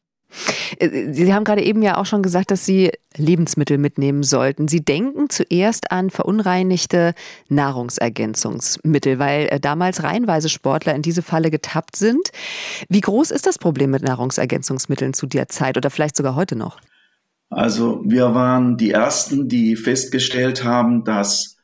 [0.78, 4.68] Äh, Sie haben gerade eben ja auch schon gesagt, dass Sie Lebensmittel mitnehmen sollten.
[4.68, 7.14] Sie denken zuerst an verunreinigte
[7.48, 12.30] Nahrungsergänzungsmittel, weil äh, damals reihenweise Sportler in diese Falle getappt sind.
[12.88, 16.80] Wie groß ist das Problem mit Nahrungsergänzungsmitteln zu der Zeit oder vielleicht sogar heute noch?
[17.52, 21.58] Also wir waren die Ersten, die festgestellt haben, dass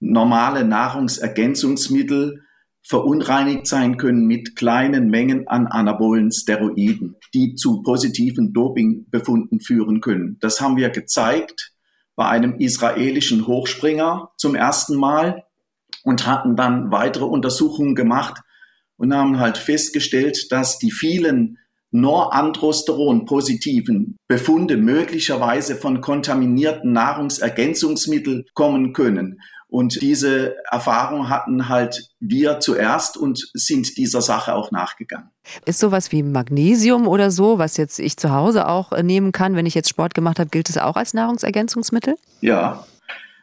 [0.00, 2.42] normale Nahrungsergänzungsmittel
[2.82, 10.36] verunreinigt sein können mit kleinen Mengen an anabolen Steroiden, die zu positiven Dopingbefunden führen können.
[10.40, 11.74] Das haben wir gezeigt
[12.16, 15.44] bei einem israelischen Hochspringer zum ersten Mal
[16.02, 18.42] und hatten dann weitere Untersuchungen gemacht
[18.96, 21.58] und haben halt festgestellt, dass die vielen
[21.92, 29.40] Norandrosteron-positiven Befunde möglicherweise von kontaminierten Nahrungsergänzungsmitteln kommen können.
[29.70, 35.30] Und diese Erfahrung hatten halt wir zuerst und sind dieser Sache auch nachgegangen.
[35.64, 39.54] Ist sowas wie Magnesium oder so, was jetzt ich zu Hause auch äh, nehmen kann,
[39.54, 42.16] wenn ich jetzt Sport gemacht habe, gilt es auch als Nahrungsergänzungsmittel?
[42.40, 42.84] Ja.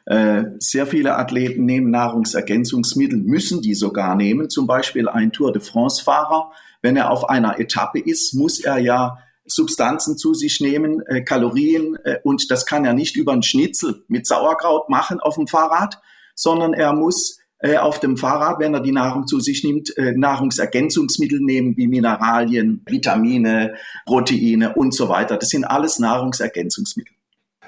[0.06, 4.50] Äh, sehr viele Athleten nehmen Nahrungsergänzungsmittel, müssen die sogar nehmen.
[4.50, 9.18] Zum Beispiel ein Tour de France-Fahrer, wenn er auf einer Etappe ist, muss er ja
[9.46, 14.04] Substanzen zu sich nehmen, äh, Kalorien, äh, und das kann er nicht über einen Schnitzel
[14.08, 16.00] mit Sauerkraut machen auf dem Fahrrad,
[16.36, 20.12] sondern er muss äh, auf dem Fahrrad, wenn er die Nahrung zu sich nimmt, äh,
[20.12, 25.38] Nahrungsergänzungsmittel nehmen wie Mineralien, Vitamine, Proteine und so weiter.
[25.38, 27.17] Das sind alles Nahrungsergänzungsmittel.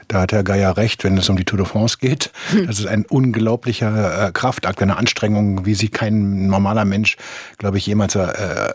[0.10, 2.32] Da hat Herr Geier recht, wenn es um die Tour de France geht.
[2.50, 2.66] Hm.
[2.66, 7.16] Das ist ein unglaublicher äh, Kraftakt, eine Anstrengung, wie sie kein normaler Mensch,
[7.60, 8.28] glaube ich, jemals äh,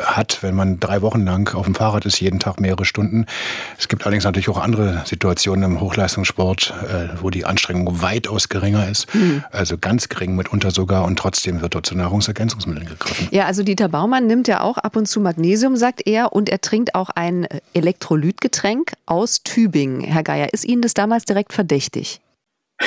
[0.05, 3.27] hat, wenn man drei Wochen lang auf dem Fahrrad ist, jeden Tag mehrere Stunden.
[3.77, 8.89] Es gibt allerdings natürlich auch andere Situationen im Hochleistungssport, äh, wo die Anstrengung weitaus geringer
[8.89, 9.13] ist.
[9.13, 9.43] Mhm.
[9.51, 13.27] Also ganz gering mitunter sogar und trotzdem wird dort zu Nahrungsergänzungsmitteln gegriffen.
[13.33, 16.61] Ja, also Dieter Baumann nimmt ja auch ab und zu Magnesium, sagt er, und er
[16.61, 20.01] trinkt auch ein Elektrolytgetränk aus Tübingen.
[20.01, 22.21] Herr Geier, ist Ihnen das damals damals direkt verdächtig?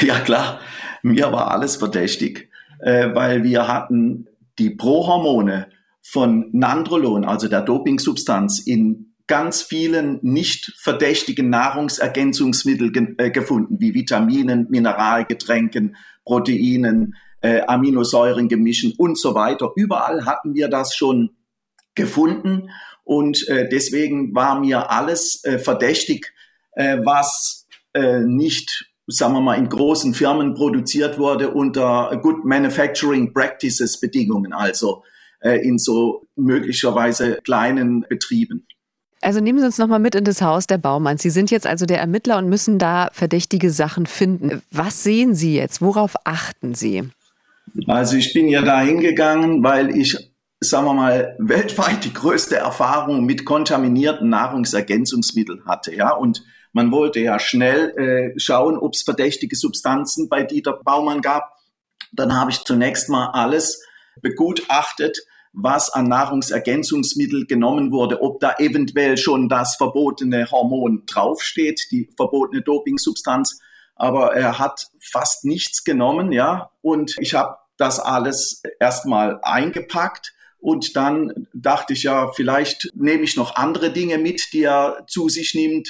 [0.02, 0.60] Ja klar,
[1.02, 4.28] mir war alles verdächtig, äh, weil wir hatten
[4.60, 5.68] die Prohormone
[6.02, 13.94] von Nandrolon, also der Dopingsubstanz, in ganz vielen nicht verdächtigen Nahrungsergänzungsmitteln ge äh, gefunden, wie
[13.94, 15.96] Vitaminen, Mineralgetränken,
[16.26, 19.72] Proteinen, äh, Aminosäuren gemischen und so weiter.
[19.76, 21.32] Überall hatten wir das schon
[21.96, 22.70] gefunden
[23.04, 26.34] und äh, deswegen war mir alles äh, verdächtig,
[26.74, 27.57] äh, was
[27.94, 34.54] äh, nicht, sagen wir mal, in großen Firmen produziert wurde unter Good Manufacturing Practices Bedingungen,
[34.54, 35.04] also
[35.40, 38.68] äh, in so möglicherweise kleinen Betrieben.
[39.22, 41.22] Also nehmen Sie uns noch mal mit in das Haus der Baumanns.
[41.24, 44.62] Sie sind jetzt also der Ermittler und müssen da verdächtige Sachen finden.
[44.72, 45.82] Was sehen Sie jetzt?
[45.82, 47.04] Worauf achten Sie?
[47.88, 50.16] Also ich bin ja da hingegangen, weil ich,
[50.60, 55.96] sagen wir mal, weltweit die größte Erfahrung mit kontaminierten Nahrungsergänzungsmitteln hatte.
[55.96, 61.22] Ja, und man wollte ja schnell äh, schauen, ob es verdächtige Substanzen bei Dieter Baumann
[61.22, 61.54] gab.
[62.12, 63.84] Dann habe ich zunächst mal alles
[64.22, 65.20] begutachtet,
[65.54, 72.62] was an Nahrungsergänzungsmittel genommen wurde, ob da eventuell schon das verbotene Hormon draufsteht, die verbotene
[72.62, 73.60] Dopingsubstanz.
[73.96, 76.70] Aber er hat fast nichts genommen, ja.
[76.82, 80.34] Und ich habe das alles erstmal eingepackt.
[80.60, 85.30] Und dann dachte ich ja, vielleicht nehme ich noch andere Dinge mit, die er zu
[85.30, 85.90] sich nimmt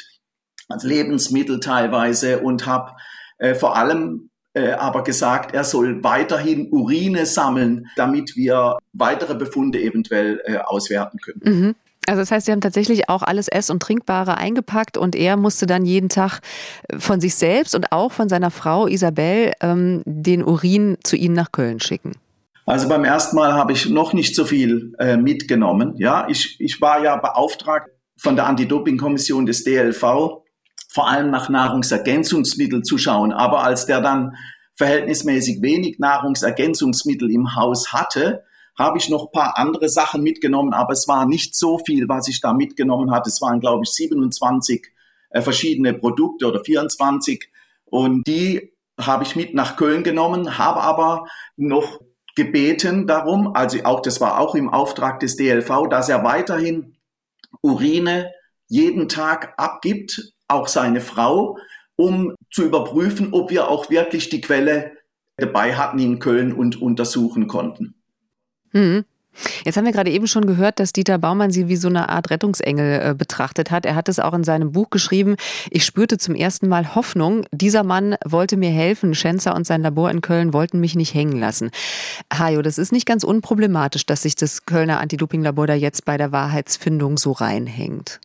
[0.67, 2.93] als Lebensmittel teilweise und habe
[3.37, 9.79] äh, vor allem äh, aber gesagt, er soll weiterhin Urine sammeln, damit wir weitere Befunde
[9.79, 11.41] eventuell äh, auswerten können.
[11.43, 11.75] Mhm.
[12.07, 15.67] Also das heißt, Sie haben tatsächlich auch alles Ess- und Trinkbare eingepackt und er musste
[15.67, 16.39] dann jeden Tag
[16.87, 21.35] äh, von sich selbst und auch von seiner Frau Isabel ähm, den Urin zu Ihnen
[21.35, 22.13] nach Köln schicken.
[22.65, 25.95] Also beim ersten Mal habe ich noch nicht so viel äh, mitgenommen.
[25.97, 30.43] Ja, ich, ich war ja beauftragt von der Anti-Doping-Kommission des DLV
[30.87, 33.31] vor allem nach Nahrungsergänzungsmitteln zu schauen.
[33.31, 34.35] Aber als der dann
[34.75, 38.43] verhältnismäßig wenig Nahrungsergänzungsmittel im Haus hatte,
[38.77, 42.27] habe ich noch ein paar andere Sachen mitgenommen, aber es war nicht so viel, was
[42.27, 43.29] ich da mitgenommen hatte.
[43.29, 44.87] Es waren, glaube ich, 27
[45.31, 47.49] äh, verschiedene Produkte oder 24
[47.85, 51.99] und die habe ich mit nach Köln genommen, habe aber noch
[52.35, 56.95] gebeten darum, also auch das war auch im Auftrag des DLV, dass er weiterhin
[57.61, 58.31] Urine
[58.67, 61.57] jeden Tag abgibt auch seine Frau,
[61.95, 64.91] um zu überprüfen, ob wir auch wirklich die Quelle
[65.37, 67.95] dabei hatten in Köln und untersuchen konnten.
[68.71, 69.05] Mhm.
[69.63, 72.29] Jetzt haben wir gerade eben schon gehört, dass Dieter Baumann sie wie so eine Art
[72.29, 73.85] Rettungsengel äh, betrachtet hat.
[73.85, 75.35] Er hat es auch in seinem Buch geschrieben.
[75.69, 77.45] Ich spürte zum ersten Mal Hoffnung.
[77.51, 79.13] Dieser Mann wollte mir helfen.
[79.13, 81.69] Schenzer und sein Labor in Köln wollten mich nicht hängen lassen.
[82.33, 86.31] Hajo, das ist nicht ganz unproblematisch, dass sich das Kölner Anti-Doping-Labor da jetzt bei der
[86.31, 88.19] Wahrheitsfindung so reinhängt.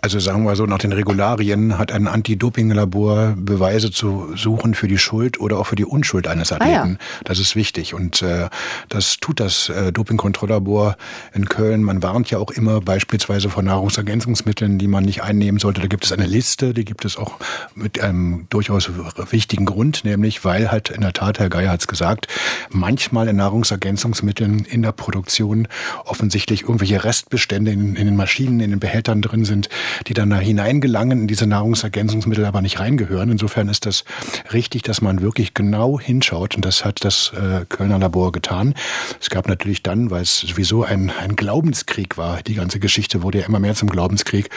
[0.00, 4.96] Also sagen wir so, nach den Regularien hat ein Anti-Doping-Labor Beweise zu suchen für die
[4.96, 6.98] Schuld oder auch für die Unschuld eines Athleten.
[7.00, 7.20] Ah, ja.
[7.24, 8.48] Das ist wichtig und äh,
[8.88, 10.96] das tut das äh, Doping-Kontrolllabor
[11.34, 11.82] in Köln.
[11.82, 15.80] Man warnt ja auch immer beispielsweise vor Nahrungsergänzungsmitteln, die man nicht einnehmen sollte.
[15.80, 17.34] Da gibt es eine Liste, die gibt es auch
[17.74, 18.88] mit einem durchaus
[19.30, 22.28] wichtigen Grund, nämlich weil halt in der Tat, Herr Geier hat es gesagt,
[22.70, 25.66] manchmal in Nahrungsergänzungsmitteln in der Produktion
[26.04, 29.68] offensichtlich irgendwelche Restbestände in, in den Maschinen, in den Behältern drin sind,
[30.06, 33.30] die dann da hineingelangen in diese Nahrungsergänzungsmittel aber nicht reingehören.
[33.30, 34.04] Insofern ist das
[34.52, 38.74] richtig, dass man wirklich genau hinschaut und das hat das äh, Kölner Labor getan.
[39.20, 43.40] Es gab natürlich dann, weil es sowieso ein, ein Glaubenskrieg war, die ganze Geschichte wurde
[43.40, 44.50] ja immer mehr zum Glaubenskrieg,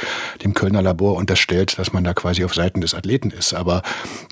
[0.44, 3.54] dem Kölner Labor unterstellt, dass man da quasi auf Seiten des Athleten ist.
[3.54, 3.82] Aber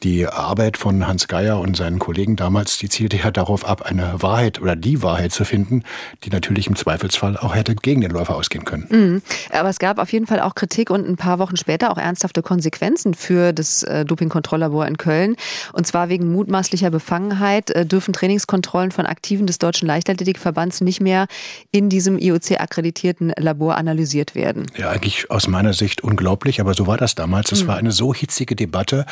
[0.04, 4.22] die Arbeit von Hans Geier und seinen Kollegen damals, die zielte ja darauf ab, eine
[4.22, 5.84] Wahrheit oder die Wahrheit zu finden,
[6.24, 8.88] die natürlich im Zweifelsfall auch hätte gegen den Läufer ausgehen können.
[8.90, 9.22] Mhm.
[9.52, 12.42] Aber es gab auf jeden Fall auch Kritik und ein paar Wochen später auch ernsthafte
[12.42, 15.36] Konsequenzen für das äh, Dopingkontrolllabor in Köln.
[15.74, 21.28] Und zwar wegen mutmaßlicher Befangenheit äh, dürfen Trainingskontrollen von Aktiven des Deutschen Leichtathletikverbands nicht mehr
[21.72, 24.66] in diesem IOC-akkreditierten Labor analysiert werden.
[24.78, 27.52] Ja, eigentlich aus meiner Sicht unglaublich, aber so war das damals.
[27.52, 27.68] Es mhm.
[27.68, 29.06] war eine so hitzige Debatte,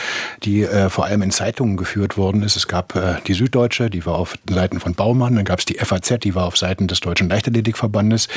[0.43, 2.55] die äh, vor allem in Zeitungen geführt worden ist.
[2.55, 5.75] Es gab äh, die Süddeutsche, die war auf Seiten von Baumann, dann gab es die
[5.75, 8.27] FAZ, die war auf Seiten des Deutschen Leichtathletikverbandes.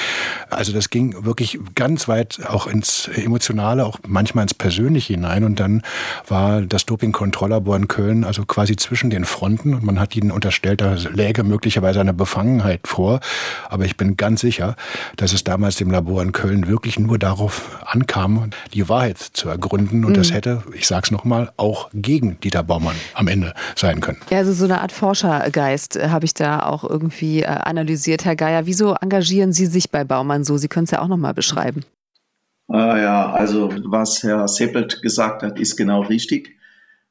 [0.51, 5.45] Also das ging wirklich ganz weit auch ins Emotionale, auch manchmal ins Persönliche hinein.
[5.45, 5.83] Und dann
[6.27, 10.81] war das Dopingkontrolllabor in Köln also quasi zwischen den Fronten und man hat ihnen unterstellt,
[10.81, 13.21] da läge möglicherweise eine Befangenheit vor.
[13.69, 14.77] Aber ich bin ganz sicher,
[15.17, 20.05] dass es damals dem Labor in Köln wirklich nur darauf ankam, die Wahrheit zu ergründen.
[20.05, 20.17] Und mhm.
[20.17, 24.19] das hätte, ich sage es nochmal, auch gegen Dieter Baumann am Ende sein können.
[24.31, 28.37] Ja, also so eine Art Forschergeist äh, habe ich da auch irgendwie äh, analysiert, Herr
[28.37, 28.67] Geier.
[28.67, 30.57] Wieso engagieren Sie sich bei Baumann so?
[30.57, 31.85] Sie können es ja auch nochmal beschreiben.
[32.73, 36.57] Ah, ja, also was Herr Seppelt gesagt hat, ist genau richtig.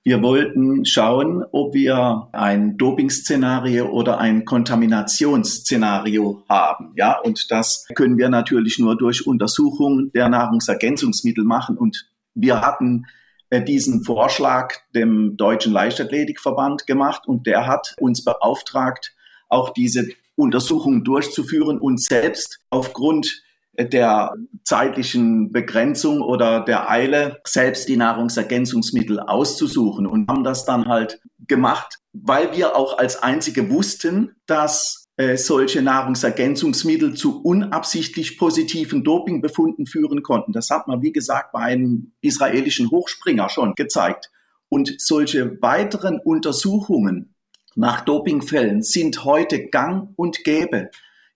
[0.04, 6.94] Wir wollten schauen, ob wir ein Doping-Szenario oder ein Kontaminationsszenario haben.
[6.96, 11.78] Ja, und das können wir natürlich nur durch Untersuchung der Nahrungsergänzungsmittel machen.
[11.78, 13.04] Und wir hatten
[13.50, 19.14] äh, diesen Vorschlag dem Deutschen Leichtathletikverband gemacht und der hat uns beauftragt,
[19.50, 23.44] auch diese Untersuchung durchzuführen und selbst aufgrund
[23.86, 31.22] der zeitlichen Begrenzung oder der Eile, selbst die Nahrungsergänzungsmittel auszusuchen und haben das dann halt
[31.48, 39.86] gemacht, weil wir auch als Einzige wussten, dass äh, solche Nahrungsergänzungsmittel zu unabsichtlich positiven Dopingbefunden
[39.86, 40.54] führen konnten.
[40.54, 44.32] Das hat man, wie gesagt, bei einem israelischen Hochspringer schon gezeigt.
[44.70, 47.34] Und solche weiteren Untersuchungen
[47.76, 50.90] nach Dopingfällen sind heute gang und gäbe.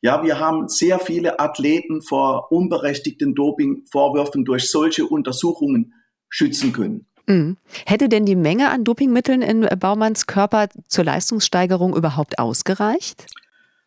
[0.04, 5.94] Ja, wir haben sehr viele Athleten vor unberechtigten Dopingvorwürfen durch solche Untersuchungen
[6.28, 7.06] schützen können.
[7.26, 7.56] Mhm.
[7.86, 13.28] Hätte denn die Menge an Dopingmitteln in Baumanns Körper zur Leistungssteigerung überhaupt ausgereicht?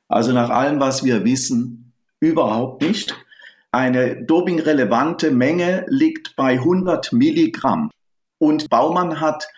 [0.08, 3.14] Also nach allem, was wir wissen, überhaupt nicht.
[3.70, 7.90] Eine dopingrelevante Menge liegt bei 100 Milligramm.
[8.38, 9.48] Und Baumann hat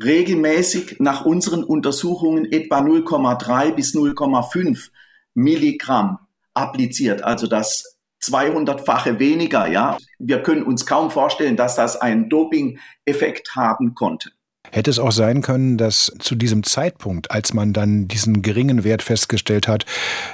[0.00, 4.90] regelmäßig nach unseren Untersuchungen etwa 0,3 bis 0,5
[5.38, 6.18] Milligramm
[6.54, 9.96] appliziert, also das 200-fache weniger, ja.
[10.18, 14.30] Wir können uns kaum vorstellen, dass das einen Doping-Effekt haben konnte.
[14.70, 19.02] Hätte es auch sein können, dass zu diesem Zeitpunkt, als man dann diesen geringen Wert
[19.02, 19.86] festgestellt hat,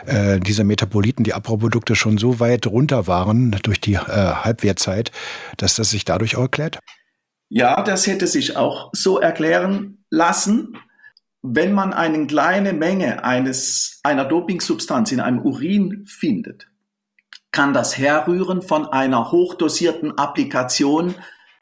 [0.06, 5.12] äh, diese Metaboliten, die Abbauprodukte schon so weit runter waren durch die äh, Halbwertzeit,
[5.58, 6.78] dass das sich dadurch auch erklärt?
[7.50, 10.78] Ja, das hätte sich auch so erklären lassen
[11.46, 16.68] wenn man eine kleine Menge eines, einer Dopingsubstanz in einem Urin findet,
[17.52, 21.14] kann das herrühren von einer hochdosierten Applikation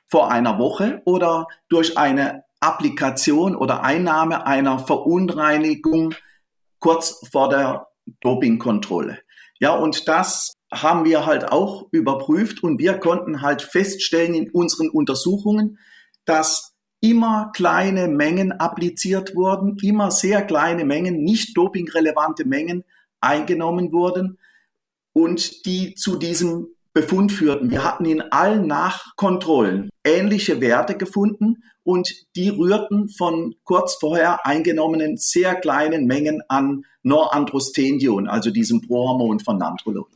[0.09, 6.15] vor einer Woche oder durch eine Applikation oder Einnahme einer Verunreinigung
[6.79, 7.89] kurz vor der
[8.21, 9.19] Dopingkontrolle.
[9.59, 14.91] Ja, und das haben wir halt auch überprüft und wir konnten halt feststellen in unseren
[14.91, 15.81] Untersuchungen,
[16.25, 16.72] dass
[17.03, 22.85] immer kleine Mengen appliziert wurden, immer sehr kleine Mengen, nicht dopingrelevante Mengen
[23.21, 24.39] eingenommen wurden
[25.13, 27.71] und die zu diesem Befund führten.
[27.71, 35.17] Wir hatten in allen Nachkontrollen ähnliche Werte gefunden und die rührten von kurz vorher eingenommenen
[35.17, 40.07] sehr kleinen Mengen an Norandrostendion, also diesem Prohormon von Nandrolon.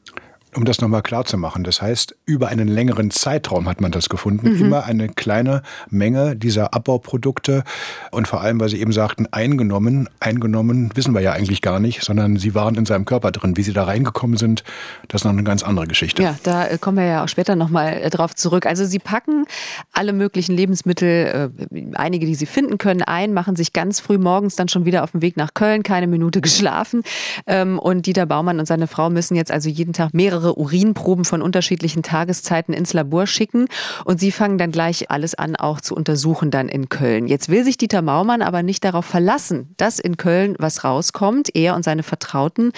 [0.57, 1.65] Um das nochmal klar zu machen.
[1.65, 4.55] Das heißt, über einen längeren Zeitraum hat man das gefunden.
[4.55, 4.65] Mhm.
[4.65, 7.63] Immer eine kleine Menge dieser Abbauprodukte.
[8.11, 10.09] Und vor allem, weil Sie eben sagten, eingenommen.
[10.19, 13.57] Eingenommen wissen wir ja eigentlich gar nicht, sondern sie waren in seinem Körper drin.
[13.57, 14.65] Wie sie da reingekommen sind,
[15.09, 16.23] das ist noch eine ganz andere Geschichte.
[16.23, 18.67] Ja, da äh, kommen wir ja auch später nochmal äh, drauf zurück.
[18.67, 19.45] Also Sie packen
[19.93, 24.57] alle möglichen Lebensmittel, äh, einige, die Sie finden können, ein, machen sich ganz früh morgens
[24.57, 27.03] dann schon wieder auf den Weg nach Köln, keine Minute geschlafen.
[27.47, 31.25] Ähm, und Dieter Baumann und seine Frau müssen jetzt also jeden Tag mehrere mehrere Urinproben
[31.25, 33.67] von unterschiedlichen Tageszeiten ins Labor schicken
[34.05, 37.27] und sie fangen dann gleich alles an, auch zu untersuchen dann in Köln.
[37.27, 41.55] Jetzt will sich Dieter Maumann aber nicht darauf verlassen, dass in Köln was rauskommt.
[41.55, 42.73] Er und seine Vertrauten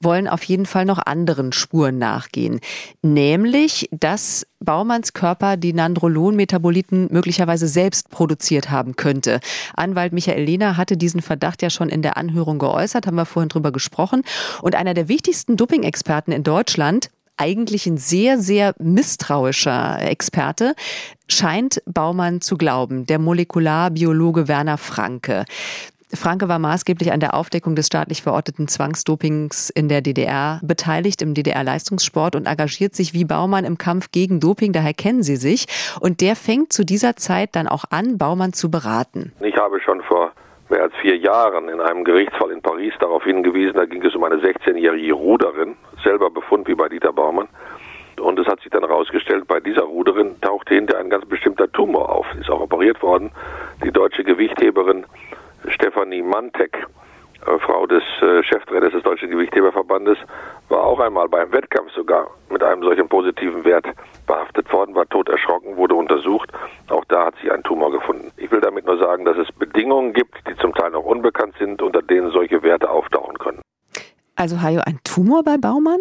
[0.00, 2.60] wollen auf jeden Fall noch anderen Spuren nachgehen.
[3.02, 9.40] Nämlich, dass Baumanns Körper die Nandrolon-Metaboliten möglicherweise selbst produziert haben könnte.
[9.74, 13.48] Anwalt Michael Lehner hatte diesen Verdacht ja schon in der Anhörung geäußert, haben wir vorhin
[13.48, 14.22] drüber gesprochen.
[14.60, 20.74] Und einer der wichtigsten Doping-Experten in Deutschland, eigentlich ein sehr, sehr misstrauischer Experte,
[21.28, 25.44] scheint Baumann zu glauben, der Molekularbiologe Werner Franke.
[26.14, 31.34] Franke war maßgeblich an der Aufdeckung des staatlich verorteten Zwangsdopings in der DDR beteiligt, im
[31.34, 35.66] DDR-Leistungssport und engagiert sich wie Baumann im Kampf gegen Doping, daher kennen sie sich.
[36.00, 39.32] Und der fängt zu dieser Zeit dann auch an, Baumann zu beraten.
[39.40, 40.32] Ich habe schon vor
[40.68, 44.24] mehr als vier Jahren in einem Gerichtsfall in Paris darauf hingewiesen, da ging es um
[44.24, 47.48] eine 16-jährige Ruderin, selber Befund wie bei Dieter Baumann.
[48.20, 52.10] Und es hat sich dann herausgestellt, bei dieser Ruderin tauchte hinter ein ganz bestimmter Tumor
[52.10, 52.26] auf.
[52.38, 53.30] Ist auch operiert worden.
[53.84, 55.04] Die deutsche Gewichtheberin
[55.68, 56.86] Stefanie Mantek,
[57.46, 60.18] äh, Frau des äh, Cheftrainers des Deutschen Gewichtheberverbandes,
[60.68, 63.86] war auch einmal beim Wettkampf sogar mit einem solchen positiven Wert
[64.26, 66.50] behaftet worden, war tot erschrocken, wurde untersucht.
[66.88, 68.30] Auch da hat sich ein Tumor gefunden.
[68.36, 71.82] Ich will damit nur sagen, dass es Bedingungen gibt, die zum Teil noch unbekannt sind,
[71.82, 73.60] unter denen solche Werte auftauchen können.
[74.36, 76.00] Also Hajo, ein Tumor bei Baumann?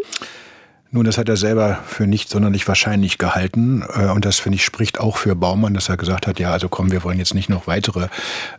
[0.93, 3.81] Nun, das hat er selber für nicht sonderlich wahrscheinlich gehalten.
[3.93, 6.67] Äh, und das, finde ich, spricht auch für Baumann, dass er gesagt hat, ja, also
[6.67, 8.09] komm, wir wollen jetzt nicht noch weitere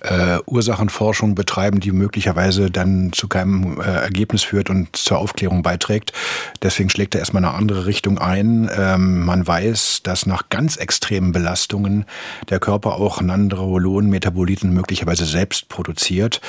[0.01, 6.15] äh, Ursachenforschung betreiben, die möglicherweise dann zu keinem äh, Ergebnis führt und zur Aufklärung beiträgt.
[6.63, 8.71] Deswegen schlägt er erstmal eine andere Richtung ein.
[8.75, 12.07] Ähm, man weiß, dass nach ganz extremen Belastungen
[12.49, 16.41] der Körper auch Nandrolon-Metaboliten möglicherweise selbst produziert.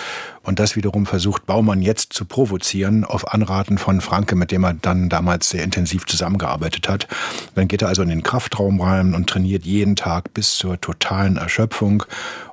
[0.44, 4.74] Und das wiederum versucht Baumann jetzt zu provozieren auf Anraten von Franke, mit dem er
[4.74, 7.08] dann damals sehr intensiv zusammengearbeitet hat.
[7.56, 11.38] Dann geht er also in den Kraftraum rein und trainiert jeden Tag bis zur totalen
[11.38, 12.04] Erschöpfung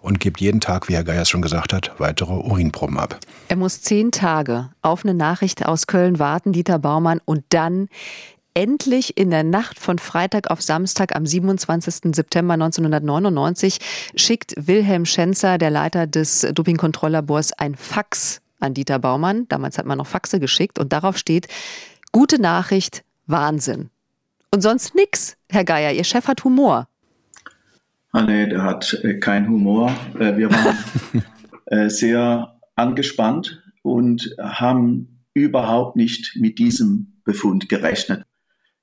[0.03, 3.19] und gibt jeden Tag, wie Herr Geiers schon gesagt hat, weitere Urinproben ab.
[3.49, 7.89] Er muss zehn Tage auf eine Nachricht aus Köln warten, Dieter Baumann, und dann
[8.61, 12.15] endlich in der Nacht von Freitag auf Samstag am 27.
[12.15, 13.79] September 1999
[14.15, 19.49] schickt Wilhelm Schenzer, der Leiter des Dopingkontrolllabors, ein Fax an Dieter Baumann.
[19.49, 21.49] Damals hat man noch Faxe geschickt und darauf steht,
[22.13, 23.89] gute Nachricht, Wahnsinn.
[24.53, 26.87] Und sonst nix, Herr Geier, Ihr Chef hat Humor.
[28.13, 29.91] Ah, nee, der hat äh, keinen Humor.
[30.19, 30.77] Äh, wir waren
[31.65, 38.25] äh, sehr angespannt und haben überhaupt nicht mit diesem Befund gerechnet.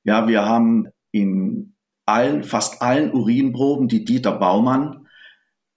[0.07, 5.05] Ja, wir haben in allen, fast allen Urinproben, die Dieter Baumann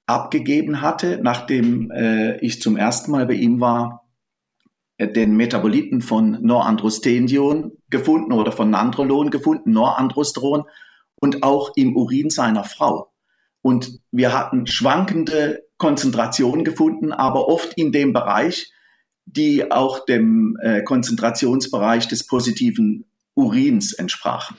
[0.07, 4.09] abgegeben hatte, nachdem äh, ich zum ersten Mal bei ihm war,
[4.99, 10.62] äh, den Metaboliten von Norandrostendion gefunden oder von Nandrolon gefunden, Norandrostron
[11.20, 13.12] und auch im Urin seiner Frau.
[13.62, 18.72] Und wir hatten schwankende Konzentrationen gefunden, aber oft in dem Bereich,
[19.26, 24.57] die auch dem äh, Konzentrationsbereich des positiven Urins entsprachen.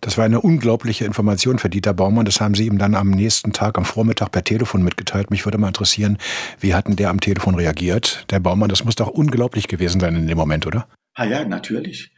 [0.00, 2.24] Das war eine unglaubliche Information für Dieter Baumann.
[2.24, 5.30] Das haben Sie ihm dann am nächsten Tag, am Vormittag per Telefon mitgeteilt.
[5.30, 6.18] Mich würde mal interessieren,
[6.60, 8.24] wie hatten der am Telefon reagiert?
[8.30, 10.86] Der Baumann, das muss doch unglaublich gewesen sein in dem Moment, oder?
[11.14, 12.12] Ah ja, natürlich.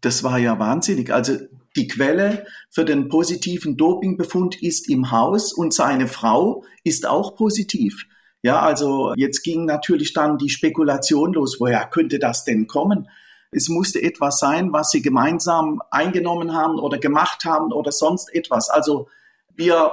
[0.00, 1.12] Das war ja wahnsinnig.
[1.12, 1.36] Also
[1.76, 8.06] die Quelle für den positiven Dopingbefund ist im Haus und seine Frau ist auch positiv.
[8.42, 13.08] Ja, also jetzt ging natürlich dann die Spekulation los, woher könnte das denn kommen?
[13.50, 18.68] Es musste etwas sein, was sie gemeinsam eingenommen haben oder gemacht haben oder sonst etwas.
[18.68, 19.08] Also
[19.54, 19.92] wir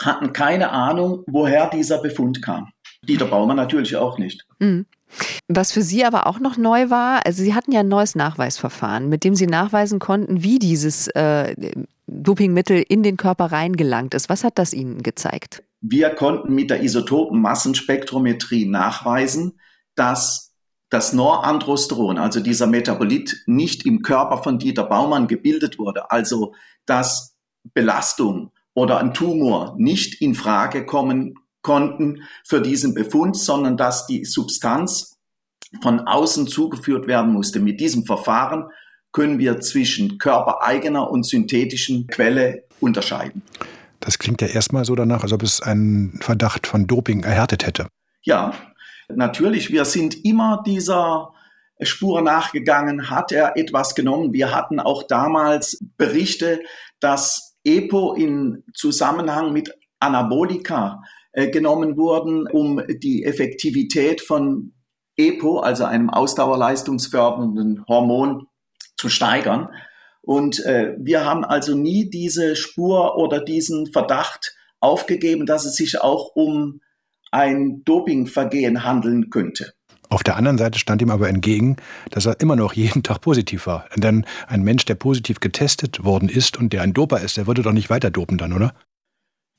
[0.00, 2.70] hatten keine Ahnung, woher dieser Befund kam.
[3.02, 4.46] Dieter Baumann natürlich auch nicht.
[4.58, 4.86] Mhm.
[5.48, 9.08] Was für Sie aber auch noch neu war, also Sie hatten ja ein neues Nachweisverfahren,
[9.08, 11.56] mit dem Sie nachweisen konnten, wie dieses äh,
[12.06, 14.28] Dopingmittel in den Körper reingelangt ist.
[14.28, 15.62] Was hat das Ihnen gezeigt?
[15.80, 19.58] Wir konnten mit der Isotopenmassenspektrometrie nachweisen,
[19.94, 20.47] dass
[20.90, 26.54] dass Norandrosteron, also dieser Metabolit, nicht im Körper von Dieter Baumann gebildet wurde, also
[26.86, 27.34] dass
[27.74, 34.24] Belastung oder ein Tumor nicht in Frage kommen konnten für diesen Befund, sondern dass die
[34.24, 35.18] Substanz
[35.82, 37.60] von außen zugeführt werden musste.
[37.60, 38.70] Mit diesem Verfahren
[39.12, 43.42] können wir zwischen körpereigener und synthetischen Quelle unterscheiden.
[44.00, 47.88] Das klingt ja erstmal so danach, als ob es einen Verdacht von Doping erhärtet hätte.
[48.22, 48.54] Ja,
[49.14, 49.70] natürlich.
[49.70, 51.32] Wir sind immer dieser
[51.80, 53.10] Spur nachgegangen.
[53.10, 54.32] Hat er etwas genommen?
[54.32, 56.60] Wir hatten auch damals Berichte,
[57.00, 61.02] dass EPO in Zusammenhang mit Anabolika
[61.32, 64.72] äh, genommen wurden, um die Effektivität von
[65.16, 68.46] EPO, also einem ausdauerleistungsfördernden Hormon,
[68.96, 69.68] zu steigern.
[70.22, 76.00] Und äh, wir haben also nie diese Spur oder diesen Verdacht aufgegeben, dass es sich
[76.00, 76.80] auch um
[77.30, 79.72] ein Dopingvergehen handeln könnte.
[80.10, 81.76] Auf der anderen Seite stand ihm aber entgegen,
[82.10, 83.84] dass er immer noch jeden Tag positiv war.
[83.94, 87.62] Denn ein Mensch, der positiv getestet worden ist und der ein Doper ist, der würde
[87.62, 88.72] doch nicht weiter dopen dann, oder?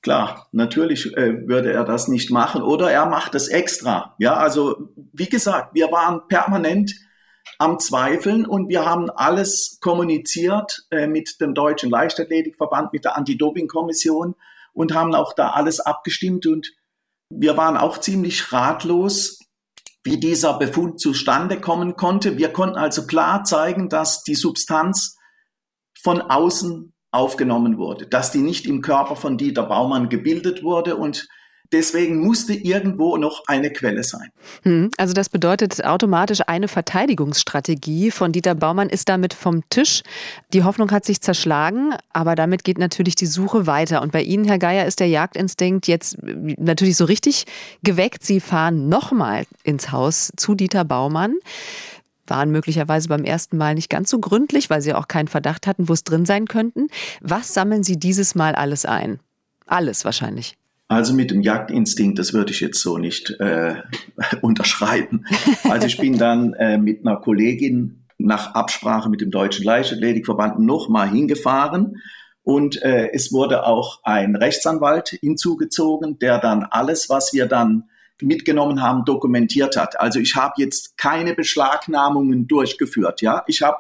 [0.01, 4.15] Klar, natürlich äh, würde er das nicht machen oder er macht es extra.
[4.17, 6.95] Ja, also wie gesagt, wir waren permanent
[7.57, 14.36] am Zweifeln und wir haben alles kommuniziert äh, mit dem Deutschen Leichtathletikverband, mit der Anti-Doping-Kommission
[14.74, 16.72] und haben auch da alles abgestimmt und
[17.30, 19.40] wir waren auch ziemlich ratlos,
[20.04, 22.38] wie dieser Befund zustande kommen konnte.
[22.38, 25.18] Wir konnten also klar zeigen, dass die Substanz
[26.02, 31.28] von außen aufgenommen wurde, dass die nicht im Körper von Dieter Baumann gebildet wurde und
[31.72, 34.30] Deswegen musste irgendwo noch eine Quelle sein.
[34.63, 40.01] Hm, also das bedeutet automatisch eine Verteidigungsstrategie von Dieter Baumann ist damit vom Tisch.
[40.51, 44.01] Die Hoffnung hat sich zerschlagen, aber damit geht natürlich die Suche weiter.
[44.01, 47.45] Und bei Ihnen, Herr Geier, ist der Jagdinstinkt jetzt natürlich so richtig
[47.84, 48.24] geweckt.
[48.24, 51.36] Sie fahren nochmal ins Haus zu Dieter Baumann
[52.26, 55.89] waren möglicherweise beim ersten Mal nicht ganz so gründlich, weil sie auch keinen Verdacht hatten,
[55.89, 56.88] wo es drin sein könnten.
[57.22, 59.20] Was sammeln Sie dieses Mal alles ein?
[59.65, 60.59] Alles wahrscheinlich.
[60.90, 63.76] Also mit dem Jagdinstinkt, das würde ich jetzt so nicht äh,
[64.42, 65.24] unterschreiben.
[65.64, 71.10] Also ich bin dann äh, mit einer Kollegin nach Absprache mit dem Deutschen Leichtathletikverband nochmal
[71.10, 72.02] hingefahren
[72.42, 77.84] und äh, es wurde auch ein Rechtsanwalt hinzugezogen, der dann alles, was wir dann
[78.20, 80.00] mitgenommen haben, dokumentiert hat.
[80.00, 83.22] Also ich habe jetzt keine Beschlagnahmungen durchgeführt.
[83.22, 83.78] Ja, ich habe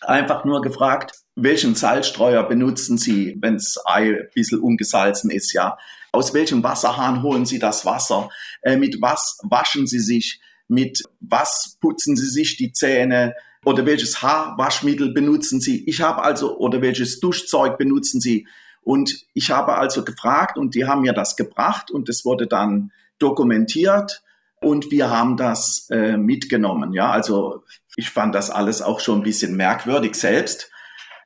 [0.00, 5.78] einfach nur gefragt, welchen Salzstreuer benutzen Sie, wenn das Ei ein bisschen ungesalzen ist, ja?
[6.14, 8.30] Aus welchem Wasserhahn holen Sie das Wasser?
[8.62, 10.40] Äh, mit was waschen Sie sich?
[10.68, 13.34] Mit was putzen Sie sich die Zähne?
[13.64, 15.84] Oder welches Haarwaschmittel benutzen Sie?
[15.86, 18.46] Ich habe also, oder welches Duschzeug benutzen Sie?
[18.82, 22.92] Und ich habe also gefragt und die haben mir das gebracht und es wurde dann
[23.18, 24.22] dokumentiert
[24.60, 26.92] und wir haben das äh, mitgenommen.
[26.92, 27.64] Ja, also
[27.96, 30.70] ich fand das alles auch schon ein bisschen merkwürdig selbst,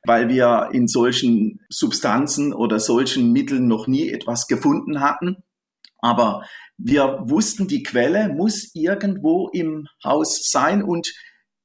[0.05, 5.37] weil wir in solchen Substanzen oder solchen Mitteln noch nie etwas gefunden hatten.
[5.99, 6.43] Aber
[6.77, 11.13] wir wussten, die Quelle muss irgendwo im Haus sein und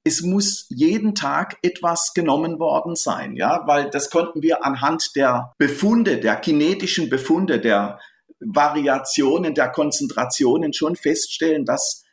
[0.05, 5.55] es muss jeden Tag etwas genommen worden sein, ja, weil das konnten wir anhand der
[5.57, 7.99] Befunde, der kinetischen Befunde, der
[8.39, 12.05] Variationen, der Konzentrationen schon feststellen, dass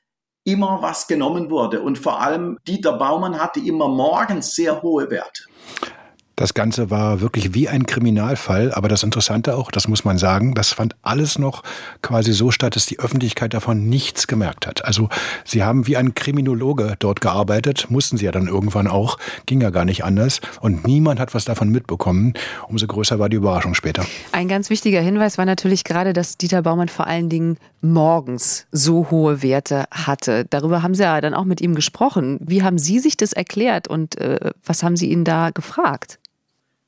[0.46, 1.82] immer was genommen wurde.
[1.82, 5.44] Und vor allem Dieter Baumann hatte immer morgens sehr hohe Werte.
[6.42, 10.56] Das Ganze war wirklich wie ein Kriminalfall, aber das Interessante auch, das muss man sagen,
[10.56, 11.62] das fand alles noch
[12.02, 14.84] quasi so statt, dass die Öffentlichkeit davon nichts gemerkt hat.
[14.84, 15.08] Also
[15.46, 19.70] Sie haben wie ein Kriminologe dort gearbeitet, mussten Sie ja dann irgendwann auch, ging ja
[19.70, 22.34] gar nicht anders und niemand hat was davon mitbekommen.
[22.68, 24.04] Umso größer war die Überraschung später.
[24.32, 29.12] Ein ganz wichtiger Hinweis war natürlich gerade, dass Dieter Baumann vor allen Dingen morgens so
[29.12, 30.46] hohe Werte hatte.
[30.50, 32.40] Darüber haben Sie ja dann auch mit ihm gesprochen.
[32.42, 36.18] Wie haben Sie sich das erklärt und äh, was haben Sie ihn da gefragt?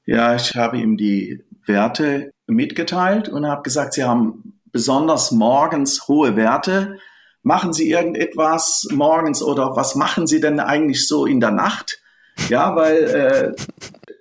[0.06, 6.36] Ja, ich habe ihm die Werte mitgeteilt und habe gesagt, Sie haben besonders morgens hohe
[6.36, 7.00] Werte.
[7.42, 12.02] Machen Sie irgendetwas morgens oder was machen Sie denn eigentlich so in der Nacht?
[12.50, 13.56] Ja, weil äh,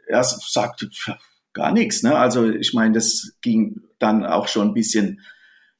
[0.06, 0.86] er sagt
[1.52, 2.02] gar nichts.
[2.02, 2.16] Ne?
[2.16, 5.20] Also ich meine, das ging dann auch schon ein bisschen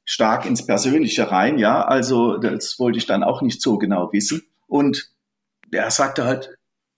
[0.05, 1.59] stark ins Persönliche rein.
[1.59, 4.43] Ja, also das wollte ich dann auch nicht so genau wissen.
[4.67, 5.11] Und
[5.71, 6.55] er sagte halt,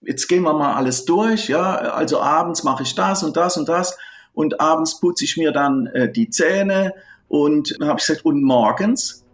[0.07, 3.69] jetzt gehen wir mal alles durch, ja, also abends mache ich das und das und
[3.69, 3.97] das
[4.33, 6.95] und abends putze ich mir dann äh, die Zähne
[7.29, 9.25] und dann habe ich gesagt, und morgens,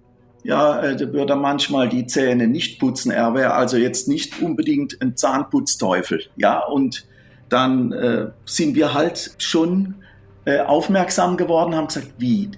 [0.43, 4.41] ja, äh, da würde er manchmal die Zähne nicht putzen, er wäre also jetzt nicht
[4.41, 7.07] unbedingt ein Zahnputzteufel, ja, und
[7.49, 9.97] dann äh, sind wir halt schon
[10.45, 12.51] äh, aufmerksam geworden, haben gesagt, wie,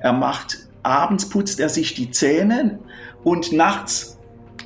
[0.00, 2.78] er macht, abends putzt er sich die Zähne
[3.22, 4.13] und nachts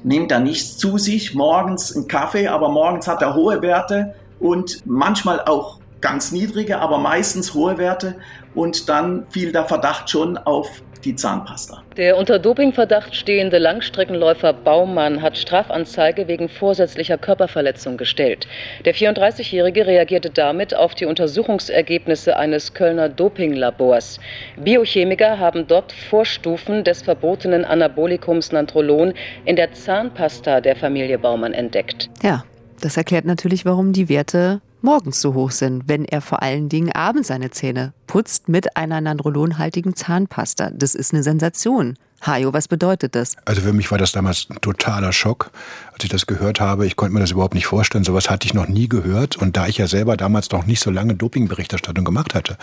[0.04, 4.86] nimmt er nichts zu sich, morgens einen Kaffee, aber morgens hat er hohe Werte und
[4.86, 8.16] manchmal auch ganz niedrige, aber meistens hohe Werte.
[8.54, 10.68] Und dann fiel der Verdacht schon auf
[11.04, 11.82] die Zahnpasta.
[11.96, 18.46] Der unter Dopingverdacht stehende Langstreckenläufer Baumann hat Strafanzeige wegen vorsätzlicher Körperverletzung gestellt.
[18.84, 24.20] Der 34-Jährige reagierte damit auf die Untersuchungsergebnisse eines Kölner Dopinglabors.
[24.56, 32.08] Biochemiker haben dort Vorstufen des verbotenen Anabolikums Nantrolon in der Zahnpasta der Familie Baumann entdeckt.
[32.22, 32.44] Ja,
[32.80, 36.92] das erklärt natürlich, warum die Werte morgens so hoch sind, wenn er vor allen Dingen
[36.92, 40.70] abends seine Zähne putzt mit einer nandrolonhaltigen Zahnpasta.
[40.70, 41.96] Das ist eine Sensation.
[42.20, 43.36] Hajo, was bedeutet das?
[43.44, 45.50] Also für mich war das damals ein totaler Schock,
[45.92, 46.84] als ich das gehört habe.
[46.84, 48.02] Ich konnte mir das überhaupt nicht vorstellen.
[48.02, 49.36] Sowas hatte ich noch nie gehört.
[49.36, 52.58] Und da ich ja selber damals noch nicht so lange Dopingberichterstattung gemacht hatte,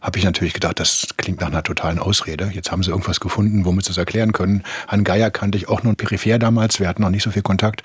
[0.00, 2.50] habe ich natürlich gedacht, das klingt nach einer totalen Ausrede.
[2.54, 4.62] Jetzt haben sie irgendwas gefunden, womit sie es erklären können.
[4.86, 6.78] Herrn Geier kannte ich auch nur peripher damals.
[6.78, 7.82] Wir hatten noch nicht so viel Kontakt.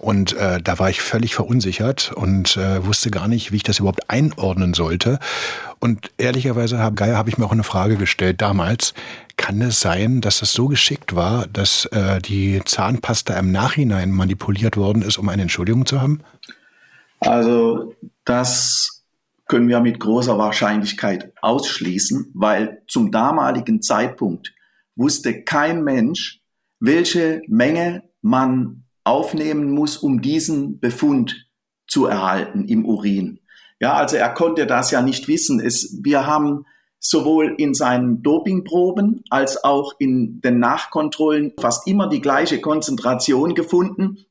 [0.00, 3.78] Und äh, da war ich völlig verunsichert und äh, wusste gar nicht, wie ich das
[3.78, 5.20] überhaupt einordnen sollte.
[5.78, 8.94] Und ehrlicherweise, Herr Geier, habe ich mir auch eine Frage gestellt damals.
[9.36, 14.76] Kann es sein, dass es so geschickt war, dass äh, die Zahnpasta im Nachhinein manipuliert
[14.76, 16.20] worden ist, um eine Entschuldigung zu haben?
[17.20, 19.04] Also das
[19.46, 24.52] können wir mit großer Wahrscheinlichkeit ausschließen, weil zum damaligen Zeitpunkt
[24.96, 26.40] wusste kein Mensch,
[26.80, 31.46] welche Menge man aufnehmen muss, um diesen Befund
[31.86, 33.40] zu erhalten im Urin.
[33.78, 35.60] Ja, also er konnte das ja nicht wissen.
[35.60, 36.64] Es, wir haben
[36.98, 44.26] sowohl in seinen Dopingproben als auch in den Nachkontrollen fast immer die gleiche Konzentration gefunden,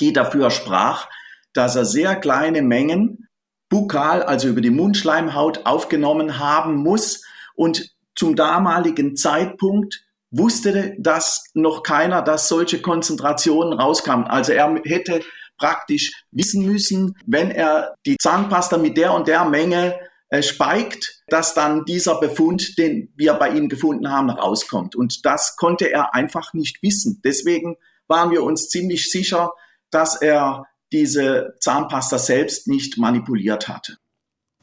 [0.00, 1.08] die dafür sprach,
[1.52, 3.28] dass er sehr kleine Mengen
[3.68, 11.82] bukal, also über die Mundschleimhaut aufgenommen haben muss und zum damaligen Zeitpunkt wusste das noch
[11.82, 14.26] keiner, dass solche Konzentrationen rauskamen.
[14.26, 15.22] Also er hätte
[15.56, 19.98] praktisch wissen müssen, wenn er die Zahnpasta mit der und der Menge
[20.30, 24.94] äh, speigt, dass dann dieser Befund, den wir bei ihm gefunden haben, rauskommt.
[24.94, 27.20] Und das konnte er einfach nicht wissen.
[27.24, 27.76] Deswegen
[28.06, 29.52] waren wir uns ziemlich sicher,
[29.90, 33.96] dass er diese Zahnpasta selbst nicht manipuliert hatte.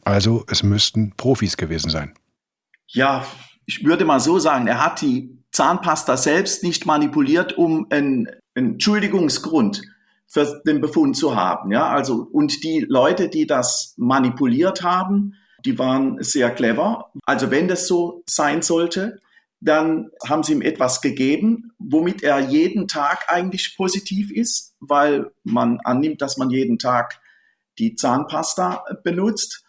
[0.03, 2.13] Also es müssten Profis gewesen sein.
[2.87, 3.25] Ja,
[3.65, 9.81] ich würde mal so sagen, er hat die Zahnpasta selbst nicht manipuliert, um einen Entschuldigungsgrund
[10.27, 11.71] für den Befund zu haben.
[11.71, 15.33] Ja, also, und die Leute, die das manipuliert haben,
[15.67, 17.11] die waren sehr clever.
[17.25, 19.19] Also, wenn das so sein sollte,
[19.59, 25.79] dann haben sie ihm etwas gegeben, womit er jeden Tag eigentlich positiv ist, weil man
[25.83, 27.19] annimmt, dass man jeden Tag
[27.79, 29.65] die Zahnpasta benutzt.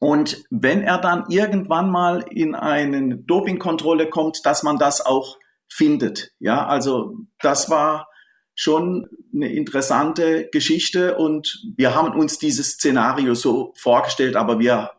[0.00, 5.36] Und wenn er dann irgendwann mal in eine Dopingkontrolle kommt, dass man das auch
[5.68, 6.32] findet.
[6.38, 8.08] Ja, also das war
[8.54, 14.90] schon eine interessante Geschichte und wir haben uns dieses Szenario so vorgestellt, aber wir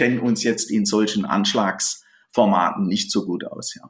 [0.00, 3.82] kennen uns jetzt in solchen Anschlagsformaten nicht so gut aus, ja.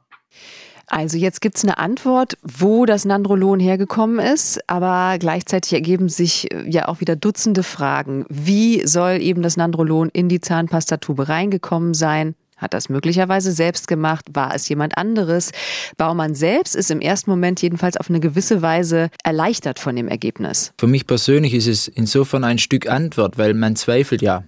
[0.87, 6.51] Also jetzt gibt es eine Antwort, wo das Nandrolon hergekommen ist, aber gleichzeitig ergeben sich
[6.51, 8.25] äh, ja auch wieder Dutzende Fragen.
[8.27, 12.35] Wie soll eben das Nandrolon in die Zahnpastatube reingekommen sein?
[12.57, 14.25] Hat das möglicherweise selbst gemacht?
[14.33, 15.53] War es jemand anderes?
[15.95, 20.73] Baumann selbst ist im ersten Moment jedenfalls auf eine gewisse Weise erleichtert von dem Ergebnis.
[20.77, 24.43] Für mich persönlich ist es insofern ein Stück Antwort, weil man zweifelt ja.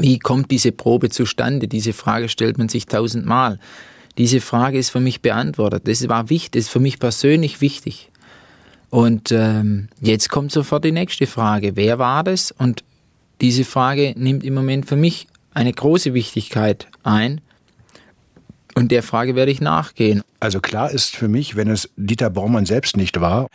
[0.00, 1.68] Wie kommt diese Probe zustande?
[1.68, 3.58] Diese Frage stellt man sich tausendmal.
[4.16, 5.86] Diese Frage ist für mich beantwortet.
[5.86, 8.10] Das war wichtig, das ist für mich persönlich wichtig.
[8.88, 11.76] Und ähm, jetzt kommt sofort die nächste Frage.
[11.76, 12.50] Wer war das?
[12.50, 12.82] Und
[13.42, 17.42] diese Frage nimmt im Moment für mich eine große Wichtigkeit ein.
[18.74, 20.22] Und der Frage werde ich nachgehen.
[20.40, 23.48] Also klar ist für mich, wenn es Dieter Baumann selbst nicht war,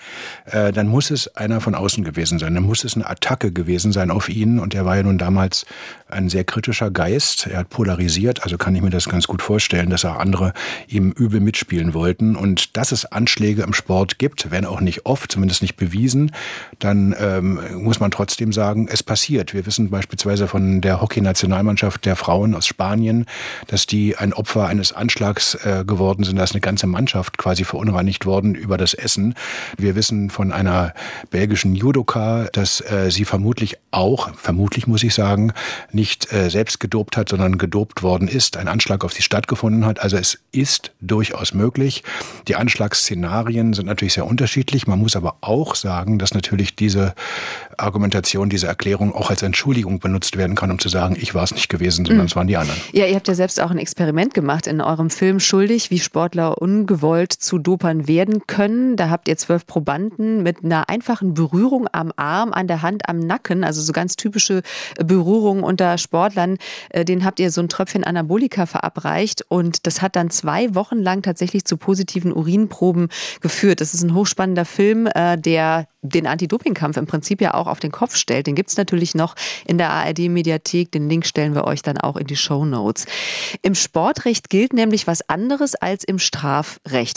[0.45, 2.53] äh, dann muss es einer von außen gewesen sein.
[2.53, 4.59] Dann muss es eine Attacke gewesen sein auf ihn.
[4.59, 5.65] Und er war ja nun damals
[6.07, 7.47] ein sehr kritischer Geist.
[7.47, 10.53] Er hat polarisiert, also kann ich mir das ganz gut vorstellen, dass auch andere
[10.87, 12.35] ihm übel mitspielen wollten.
[12.35, 16.31] Und dass es Anschläge im Sport gibt, wenn auch nicht oft, zumindest nicht bewiesen,
[16.77, 19.55] dann ähm, muss man trotzdem sagen, es passiert.
[19.55, 23.25] Wir wissen beispielsweise von der Hockey-Nationalmannschaft der Frauen aus Spanien,
[23.67, 26.35] dass die ein Opfer eines Anschlags äh, geworden sind.
[26.35, 29.35] Da ist eine ganze Mannschaft quasi verunreinigt worden über das Essen.
[29.77, 30.93] Wir wissen von einer
[31.29, 35.53] belgischen Judoka, dass äh, sie vermutlich auch, vermutlich muss ich sagen,
[35.93, 40.01] nicht äh, selbst gedopt hat, sondern gedopt worden ist, ein Anschlag auf sie stattgefunden hat.
[40.01, 42.03] Also es ist durchaus möglich.
[42.49, 44.85] Die Anschlagsszenarien sind natürlich sehr unterschiedlich.
[44.85, 47.15] Man muss aber auch sagen, dass natürlich diese
[47.77, 51.53] Argumentation, diese Erklärung auch als Entschuldigung benutzt werden kann, um zu sagen, ich war es
[51.53, 52.27] nicht gewesen, sondern mhm.
[52.27, 52.81] es waren die anderen.
[52.91, 56.61] Ja, ihr habt ja selbst auch ein Experiment gemacht in eurem Film schuldig, wie Sportler
[56.65, 58.95] ungewollt zu Dopern werden können.
[58.95, 63.19] Da habt ihr zwölf Probanden mit einer einfachen Berührung am Arm, an der Hand, am
[63.19, 64.63] Nacken, also so ganz typische
[64.97, 66.57] Berührungen unter Sportlern.
[66.89, 70.97] Äh, den habt ihr so ein Tröpfchen Anabolika verabreicht und das hat dann zwei Wochen
[70.97, 73.09] lang tatsächlich zu positiven Urinproben
[73.41, 73.79] geführt.
[73.79, 77.91] Das ist ein hochspannender Film, äh, der den Anti-Doping-Kampf im Prinzip ja auch auf den
[77.91, 78.47] Kopf stellt.
[78.47, 79.35] Den gibt's natürlich noch
[79.65, 80.91] in der ARD-Mediathek.
[80.91, 83.05] Den Link stellen wir euch dann auch in die Show Notes.
[83.61, 86.54] Im Sportrecht gilt nämlich was anderes als im Strafrecht.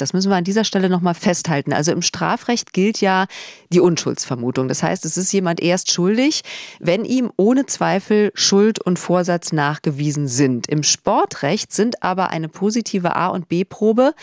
[0.01, 1.72] Das müssen wir an dieser Stelle nochmal festhalten.
[1.72, 3.26] Also im Strafrecht gilt ja
[3.72, 4.68] die Unschuldsvermutung.
[4.68, 6.43] Das heißt, es ist jemand erst schuldig,
[6.80, 10.68] wenn ihm ohne Zweifel Schuld und Vorsatz nachgewiesen sind.
[10.68, 14.14] Im Sportrecht sind aber eine positive A- und B-Probe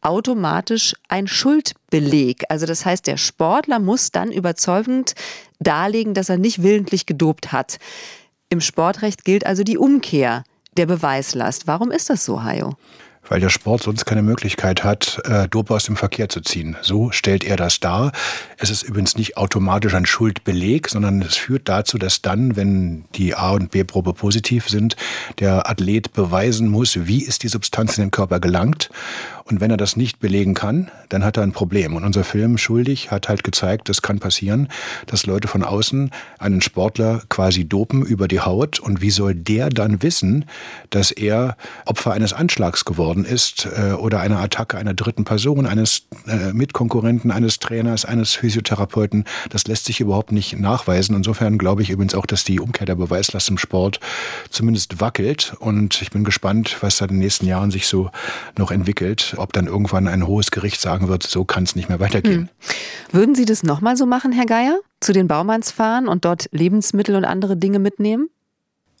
[0.00, 2.44] automatisch ein Schuldbeleg.
[2.48, 5.14] Also das heißt, der Sportler muss dann überzeugend
[5.58, 7.78] darlegen, dass er nicht willentlich gedopt hat.
[8.48, 10.44] Im Sportrecht gilt also die Umkehr
[10.76, 11.66] der Beweislast.
[11.66, 12.74] Warum ist das so, Hajo?
[13.28, 16.76] Weil der Sport sonst keine Möglichkeit hat, äh, Dope aus dem Verkehr zu ziehen.
[16.82, 18.12] So stellt er das dar.
[18.56, 23.34] Es ist übrigens nicht automatisch ein Schuldbeleg, sondern es führt dazu, dass dann, wenn die
[23.34, 24.96] A- und B-Probe positiv sind,
[25.38, 28.90] der Athlet beweisen muss, wie ist die Substanz in den Körper gelangt.
[29.48, 31.96] Und wenn er das nicht belegen kann, dann hat er ein Problem.
[31.96, 34.68] Und unser Film Schuldig hat halt gezeigt, das kann passieren,
[35.06, 38.78] dass Leute von außen einen Sportler quasi dopen über die Haut.
[38.78, 40.44] Und wie soll der dann wissen,
[40.90, 46.02] dass er Opfer eines Anschlags geworden ist äh, oder einer Attacke einer dritten Person, eines
[46.26, 49.24] äh, Mitkonkurrenten, eines Trainers, eines Physiotherapeuten?
[49.48, 51.16] Das lässt sich überhaupt nicht nachweisen.
[51.16, 53.98] Insofern glaube ich übrigens auch, dass die Umkehr der Beweislast im Sport
[54.50, 55.54] zumindest wackelt.
[55.58, 58.10] Und ich bin gespannt, was da in den nächsten Jahren sich so
[58.58, 62.00] noch entwickelt ob dann irgendwann ein hohes Gericht sagen wird, so kann es nicht mehr
[62.00, 62.48] weitergehen.
[62.48, 62.48] Hm.
[63.12, 64.78] Würden Sie das nochmal so machen, Herr Geier?
[65.00, 68.28] Zu den Baumanns fahren und dort Lebensmittel und andere Dinge mitnehmen?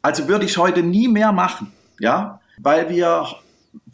[0.02, 3.26] Also würde ich heute nie mehr machen, ja, weil wir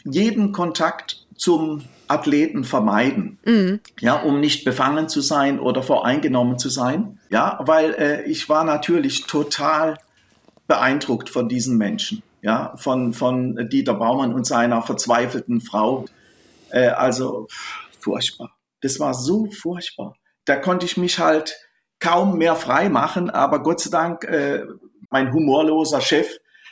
[0.05, 3.80] jeden Kontakt zum Athleten vermeiden, mhm.
[4.01, 8.64] ja, um nicht befangen zu sein oder voreingenommen zu sein, ja, weil äh, ich war
[8.64, 9.99] natürlich total
[10.66, 16.05] beeindruckt von diesen Menschen, ja, von, von Dieter Baumann und seiner verzweifelten Frau.
[16.75, 17.47] Äh, also
[18.01, 18.51] furchtbar.
[18.81, 20.16] Das war so furchtbar.
[20.45, 21.57] Da konnte ich mich halt
[22.01, 24.64] kaum mehr frei machen, aber Gott sei Dank, äh,
[25.09, 26.27] mein humorloser Chef,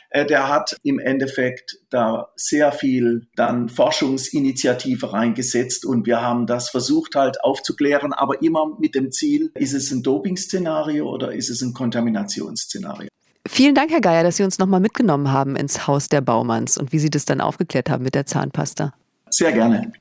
[0.09, 6.69] äh, der hat im Endeffekt da sehr viel dann Forschungsinitiative reingesetzt und wir haben das
[6.69, 11.61] versucht halt aufzuklären, aber immer mit dem Ziel, ist es ein Doping-Szenario oder ist es
[11.61, 13.07] ein Kontaminationsszenario?
[13.47, 16.91] Vielen Dank, Herr Geier, dass Sie uns nochmal mitgenommen haben ins Haus der Baumanns und
[16.91, 18.93] wie Sie das dann aufgeklärt haben mit der Zahnpasta.
[19.33, 19.91] Sehr gerne.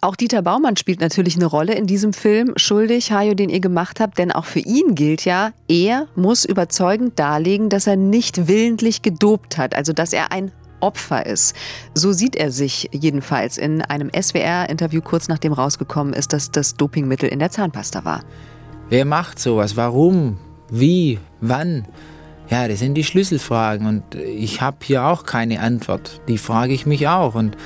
[0.00, 4.00] Auch Dieter Baumann spielt natürlich eine Rolle in diesem Film Schuldig, Hajo, den ihr gemacht
[4.00, 9.02] habt, denn auch für ihn gilt ja, er muss überzeugend darlegen, dass er nicht willentlich
[9.02, 11.54] gedopt hat, also dass er ein Opfer ist.
[11.94, 17.28] So sieht er sich jedenfalls in einem SWR-Interview kurz nachdem rausgekommen ist, dass das Dopingmittel
[17.28, 18.24] in der Zahnpasta war.
[18.88, 19.76] Wer macht sowas?
[19.76, 20.38] Warum?
[20.68, 21.20] Wie?
[21.40, 21.86] Wann?
[22.50, 26.20] Ja, das sind die Schlüsselfragen und ich habe hier auch keine Antwort.
[26.26, 27.56] Die frage ich mich auch und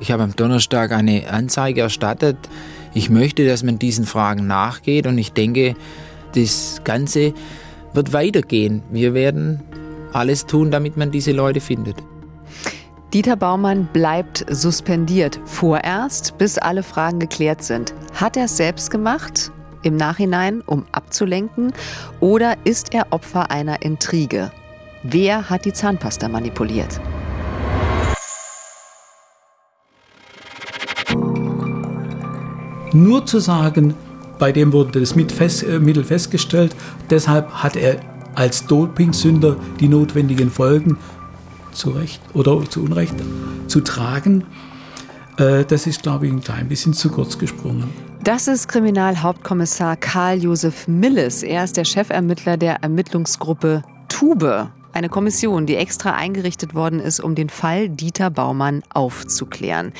[0.00, 2.36] ich habe am Donnerstag eine Anzeige erstattet.
[2.94, 5.76] Ich möchte, dass man diesen Fragen nachgeht und ich denke,
[6.34, 7.34] das Ganze
[7.92, 8.82] wird weitergehen.
[8.90, 9.62] Wir werden
[10.12, 11.96] alles tun, damit man diese Leute findet.
[13.12, 17.92] Dieter Baumann bleibt suspendiert, vorerst, bis alle Fragen geklärt sind.
[18.14, 19.50] Hat er es selbst gemacht,
[19.82, 21.72] im Nachhinein, um abzulenken,
[22.20, 24.52] oder ist er Opfer einer Intrige?
[25.02, 27.00] Wer hat die Zahnpasta manipuliert?
[32.92, 33.94] Nur zu sagen,
[34.38, 36.74] bei dem wurde das äh, Mittel festgestellt,
[37.10, 38.00] deshalb hat er
[38.34, 40.98] als Dopingsünder die notwendigen Folgen
[41.72, 43.14] zu Recht oder zu Unrecht
[43.68, 44.44] zu tragen,
[45.36, 47.90] äh, das ist, glaube ich, ein klein bisschen zu kurz gesprungen.
[48.22, 51.42] Das ist Kriminalhauptkommissar Karl-Josef Milles.
[51.42, 54.68] Er ist der Chefermittler der Ermittlungsgruppe Tube.
[54.92, 59.92] Eine Kommission, die extra eingerichtet worden ist, um den Fall Dieter Baumann aufzuklären.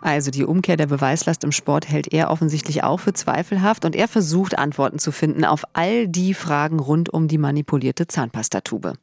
[0.00, 4.06] Also die Umkehr der Beweislast im Sport hält er offensichtlich auch für zweifelhaft und er
[4.06, 8.94] versucht Antworten zu finden auf all die Fragen rund um die manipulierte Zahnpastatube.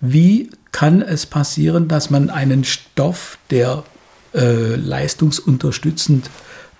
[0.00, 3.84] Wie kann es passieren, dass man einen Stoff, der
[4.34, 6.30] äh, leistungsunterstützend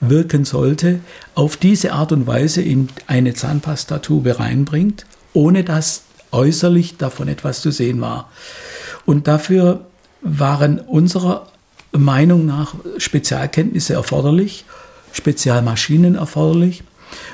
[0.00, 1.00] wirken sollte,
[1.34, 7.70] auf diese Art und Weise in eine Zahnpastatube reinbringt, ohne dass äußerlich davon etwas zu
[7.70, 8.30] sehen war.
[9.04, 9.80] Und dafür
[10.22, 11.46] waren unserer
[11.92, 14.64] Meinung nach Spezialkenntnisse erforderlich,
[15.12, 16.82] Spezialmaschinen erforderlich.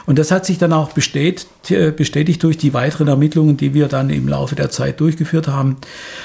[0.06, 1.48] Und das hat sich dann auch bestätigt,
[1.96, 5.78] bestätigt durch die weiteren Ermittlungen, die wir dann im Laufe der Zeit durchgeführt haben,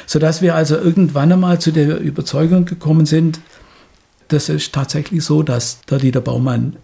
[0.05, 3.39] sodass wir also irgendwann einmal zu der Überzeugung gekommen sind,
[4.28, 6.76] Das ist tatsächlich so, dass der Dieter Baumann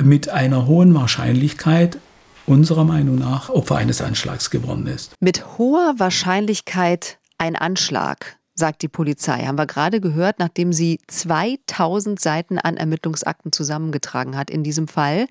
[0.00, 1.98] mit einer hohen Wahrscheinlichkeit
[2.46, 5.14] unserer Meinung nach Opfer eines Anschlags geworden ist.
[5.20, 9.46] Mit hoher Wahrscheinlichkeit ein Anschlag, sagt die Polizei.
[9.46, 15.26] Haben wir gerade gehört, nachdem sie 2000 Seiten an Ermittlungsakten zusammengetragen hat in diesem Fall.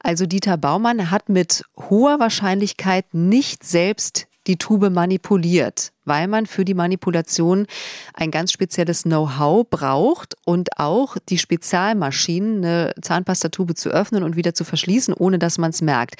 [0.00, 6.64] Also Dieter Baumann hat mit hoher Wahrscheinlichkeit nicht selbst die Tube manipuliert, weil man für
[6.64, 7.66] die Manipulation
[8.14, 14.54] ein ganz spezielles Know-how braucht und auch die Spezialmaschinen, eine Zahnpastatube zu öffnen und wieder
[14.54, 16.16] zu verschließen, ohne dass man es merkt.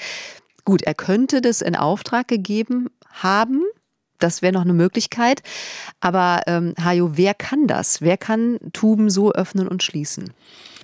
[0.65, 3.63] Gut, er könnte das in Auftrag gegeben haben.
[4.19, 5.41] Das wäre noch eine Möglichkeit.
[6.01, 8.01] Aber ähm, Hajo, wer kann das?
[8.01, 10.33] Wer kann Tuben so öffnen und schließen?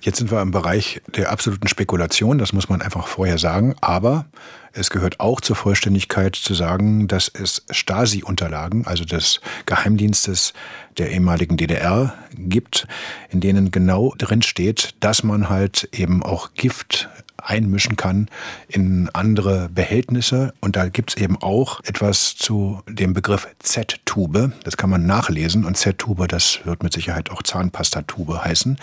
[0.02, 3.74] Jetzt sind wir im Bereich der absoluten Spekulation, das muss man einfach vorher sagen.
[3.80, 4.26] Aber
[4.72, 10.52] es gehört auch zur Vollständigkeit zu sagen, dass es Stasi-Unterlagen, also des Geheimdienstes
[10.98, 12.86] der ehemaligen DDR, gibt,
[13.30, 17.08] in denen genau drin steht, dass man halt eben auch Gift
[17.46, 18.28] einmischen kann
[18.68, 20.52] in andere Behältnisse.
[20.60, 24.52] Und da gibt's eben auch etwas zu dem Begriff Z-Tube.
[24.64, 25.64] Das kann man nachlesen.
[25.64, 28.78] Und Z-Tube, das wird mit Sicherheit auch Zahnpastatube heißen.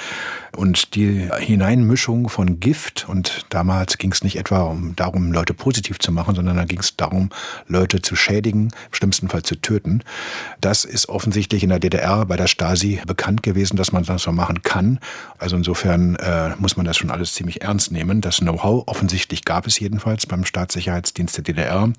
[0.56, 6.00] Und die Hineinmischung von Gift, und damals ging es nicht etwa um, darum, Leute positiv
[6.00, 7.30] zu machen, sondern da ging es darum,
[7.68, 10.04] Leute zu schädigen, im schlimmsten Fall zu töten.
[10.62, 14.32] Das ist offensichtlich in der DDR bei der Stasi bekannt gewesen, dass man das so
[14.32, 15.00] machen kann.
[15.44, 18.22] Also insofern äh, muss man das schon alles ziemlich ernst nehmen.
[18.22, 21.92] Das Know-how offensichtlich gab es jedenfalls beim Staatssicherheitsdienst der DDR.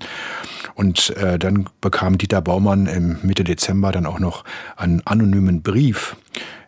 [0.73, 4.43] Und äh, dann bekam Dieter Baumann im Mitte Dezember dann auch noch
[4.75, 6.15] einen anonymen Brief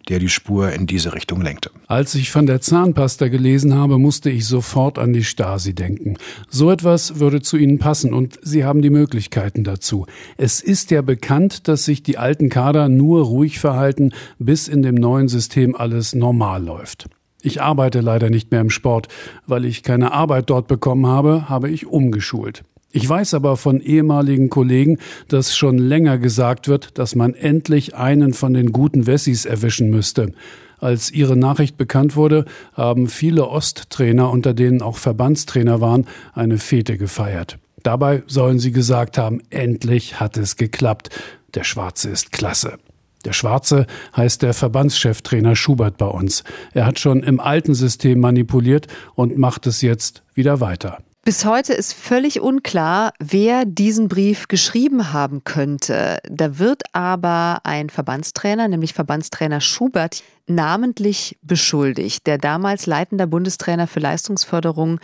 [0.10, 1.72] der die Spur in diese Richtung lenkte.
[1.88, 6.18] Als ich von der Zahnpasta gelesen habe, musste ich sofort an die Stasi denken.
[6.50, 10.06] So etwas würde zu Ihnen passen und Sie haben die Möglichkeiten dazu.
[10.38, 14.96] Es ist ja bekannt, dass sich die alten Kader nur ruhig verhalten, bis in dem
[14.96, 17.08] neuen System alles normal läuft.
[17.42, 19.08] Ich arbeite leider nicht mehr im Sport.
[19.46, 22.64] Weil ich keine Arbeit dort bekommen habe, habe ich umgeschult.
[22.98, 28.34] Ich weiß aber von ehemaligen Kollegen, dass schon länger gesagt wird, dass man endlich einen
[28.34, 30.34] von den guten Wessis erwischen müsste.
[30.80, 36.98] Als ihre Nachricht bekannt wurde, haben viele Osttrainer, unter denen auch Verbandstrainer waren, eine Fete
[36.98, 37.60] gefeiert.
[37.84, 41.12] Dabei sollen sie gesagt haben, endlich hat es geklappt.
[41.54, 42.80] Der Schwarze ist klasse.
[43.26, 43.86] Der Schwarze
[44.16, 46.44] heißt der Verbandscheftrainer Schubert bei uns.
[46.74, 50.98] Er hat schon im alten System manipuliert und macht es jetzt wieder weiter.
[51.28, 56.20] Bis heute ist völlig unklar, wer diesen Brief geschrieben haben könnte.
[56.24, 64.00] Da wird aber ein Verbandstrainer, nämlich Verbandstrainer Schubert, namentlich beschuldigt, der damals leitender Bundestrainer für
[64.00, 65.02] Leistungsförderung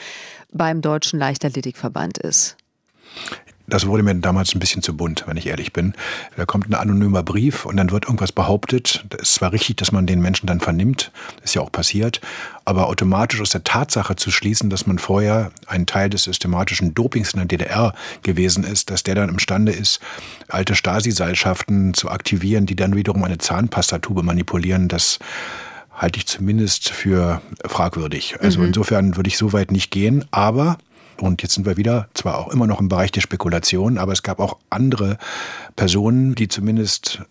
[0.49, 2.55] beim Deutschen Leichtathletikverband ist.
[3.73, 5.95] Das wurde mir damals ein bisschen zu bunt, wenn ich ehrlich bin.
[6.37, 9.03] Da kommt ein anonymer Brief und dann wird irgendwas behauptet.
[9.17, 11.11] Es ist zwar richtig, dass man den Menschen dann vernimmt,
[11.43, 12.21] ist ja auch passiert,
[12.65, 17.33] aber automatisch aus der Tatsache zu schließen, dass man vorher ein Teil des systematischen Dopings
[17.33, 19.99] in der DDR gewesen ist, dass der dann imstande ist,
[20.49, 25.17] alte Stasi-Seilschaften zu aktivieren, die dann wiederum eine Zahnpastatube manipulieren, das
[25.91, 28.35] halte ich zumindest für fragwürdig.
[28.39, 28.67] Also mhm.
[28.67, 30.77] insofern würde ich so weit nicht gehen, aber
[31.17, 34.23] und jetzt sind wir wieder, zwar auch immer noch im Bereich der Spekulation, aber es
[34.23, 35.17] gab auch andere
[35.75, 37.23] Personen, die zumindest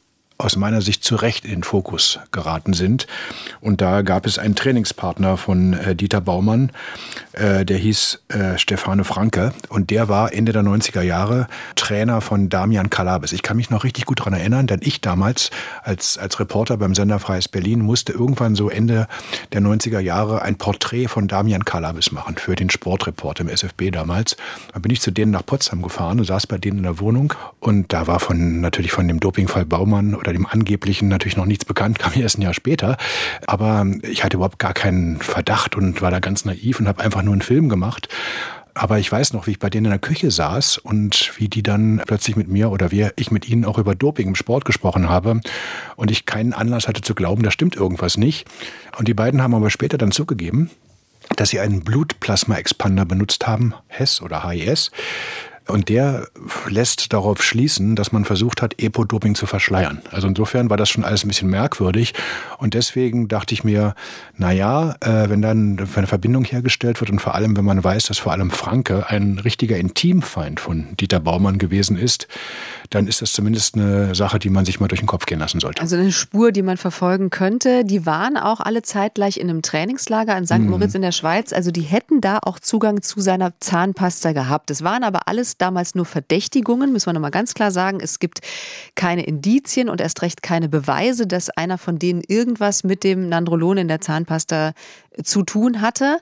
[0.42, 3.06] aus meiner Sicht zu Recht in den Fokus geraten sind.
[3.60, 6.72] Und da gab es einen Trainingspartner von äh, Dieter Baumann,
[7.32, 12.48] äh, der hieß äh, Stefane Franke und der war Ende der 90er Jahre Trainer von
[12.48, 13.32] Damian Kalabis.
[13.32, 15.50] Ich kann mich noch richtig gut daran erinnern, denn ich damals
[15.82, 19.06] als, als Reporter beim Sender Freies Berlin musste irgendwann so Ende
[19.52, 24.36] der 90er Jahre ein Porträt von Damian Kalabis machen für den Sportreport im SFB damals.
[24.72, 27.34] Da bin ich zu denen nach Potsdam gefahren und saß bei denen in der Wohnung
[27.60, 31.64] und da war von natürlich von dem Dopingfall Baumann oder dem angeblichen natürlich noch nichts
[31.64, 32.96] bekannt, kam erst ein Jahr später.
[33.46, 37.22] Aber ich hatte überhaupt gar keinen Verdacht und war da ganz naiv und habe einfach
[37.22, 38.08] nur einen Film gemacht.
[38.74, 41.62] Aber ich weiß noch, wie ich bei denen in der Küche saß und wie die
[41.62, 45.10] dann plötzlich mit mir oder wie ich mit ihnen auch über Doping im Sport gesprochen
[45.10, 45.40] habe
[45.96, 48.46] und ich keinen Anlass hatte zu glauben, da stimmt irgendwas nicht.
[48.96, 50.70] Und die beiden haben aber später dann zugegeben,
[51.36, 54.90] dass sie einen Blutplasma-Expander benutzt haben, HES oder HIS,
[55.68, 56.28] und der
[56.68, 60.02] lässt darauf schließen, dass man versucht hat, Epo-Doping zu verschleiern.
[60.10, 62.14] Also insofern war das schon alles ein bisschen merkwürdig.
[62.58, 63.94] Und deswegen dachte ich mir,
[64.36, 68.06] na ja, äh, wenn dann eine Verbindung hergestellt wird und vor allem, wenn man weiß,
[68.06, 72.28] dass vor allem Franke ein richtiger Intimfeind von Dieter Baumann gewesen ist,
[72.90, 75.60] dann ist das zumindest eine Sache, die man sich mal durch den Kopf gehen lassen
[75.60, 75.80] sollte.
[75.80, 77.84] Also eine Spur, die man verfolgen könnte.
[77.84, 80.58] Die waren auch alle zeitgleich in einem Trainingslager in St.
[80.58, 80.70] Mhm.
[80.70, 81.52] Moritz in der Schweiz.
[81.52, 84.70] Also die hätten da auch Zugang zu seiner Zahnpasta gehabt.
[84.70, 88.00] Es waren aber alles es damals nur Verdächtigungen, müssen wir nochmal ganz klar sagen.
[88.00, 88.40] Es gibt
[88.94, 93.78] keine Indizien und erst recht keine Beweise, dass einer von denen irgendwas mit dem Nandrolon
[93.78, 94.72] in der Zahnpasta
[95.22, 96.18] zu tun hatte.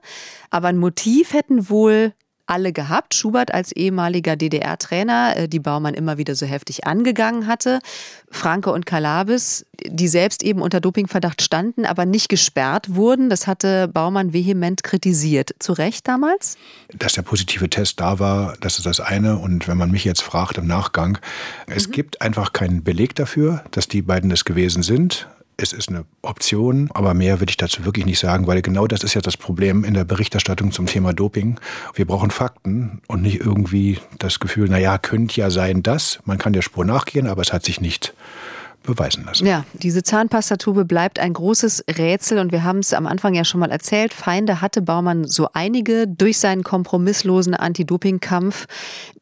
[0.51, 2.12] Aber ein Motiv hätten wohl
[2.51, 3.15] alle gehabt.
[3.15, 7.79] Schubert als ehemaliger DDR-Trainer, äh, die Baumann immer wieder so heftig angegangen hatte.
[8.31, 13.31] Franke und Kalabis, die selbst eben unter Dopingverdacht standen, aber nicht gesperrt wurden.
[13.31, 15.55] Das hatte Baumann vehement kritisiert.
[15.59, 16.57] Zu Recht damals?
[16.93, 19.39] Dass der positive Test da war, das ist das eine.
[19.39, 21.19] Und wenn man mich jetzt fragt im Nachgang,
[21.67, 21.93] es mhm.
[21.93, 25.29] gibt einfach keinen Beleg dafür, dass die beiden es gewesen sind
[25.63, 29.03] es ist eine Option, aber mehr würde ich dazu wirklich nicht sagen, weil genau das
[29.03, 31.61] ist ja das Problem in der Berichterstattung zum Thema Doping.
[31.95, 36.21] Wir brauchen Fakten und nicht irgendwie das Gefühl, naja, könnte ja sein, dass.
[36.25, 38.15] Man kann der Spur nachgehen, aber es hat sich nicht
[38.83, 39.47] beweisen lassen.
[39.47, 43.61] Ja, diese Zahnpastatube bleibt ein großes Rätsel und wir haben es am Anfang ja schon
[43.61, 44.12] mal erzählt.
[44.12, 48.66] Feinde hatte Baumann so einige durch seinen kompromisslosen Anti-Doping-Kampf.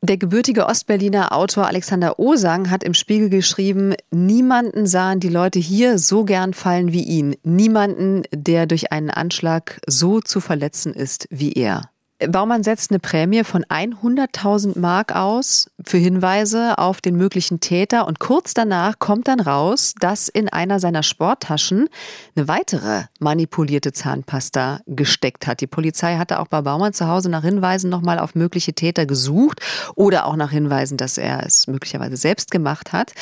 [0.00, 5.98] Der gebürtige Ostberliner Autor Alexander Osang hat im Spiegel geschrieben, niemanden sahen die Leute hier
[5.98, 7.36] so gern fallen wie ihn.
[7.42, 11.90] Niemanden, der durch einen Anschlag so zu verletzen ist wie er.
[12.26, 18.18] Baumann setzt eine Prämie von 100.000 Mark aus für Hinweise auf den möglichen Täter und
[18.18, 21.88] kurz danach kommt dann raus, dass in einer seiner Sporttaschen
[22.34, 25.60] eine weitere manipulierte Zahnpasta gesteckt hat.
[25.60, 29.60] Die Polizei hatte auch bei Baumann zu Hause nach Hinweisen nochmal auf mögliche Täter gesucht
[29.94, 33.12] oder auch nach Hinweisen, dass er es möglicherweise selbst gemacht hat.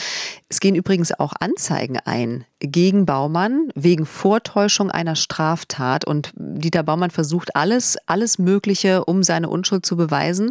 [0.48, 7.10] Es gehen übrigens auch Anzeigen ein gegen Baumann wegen Vortäuschung einer Straftat und Dieter Baumann
[7.10, 10.50] versucht alles, alles Mögliche, um seine Unschuld zu beweisen.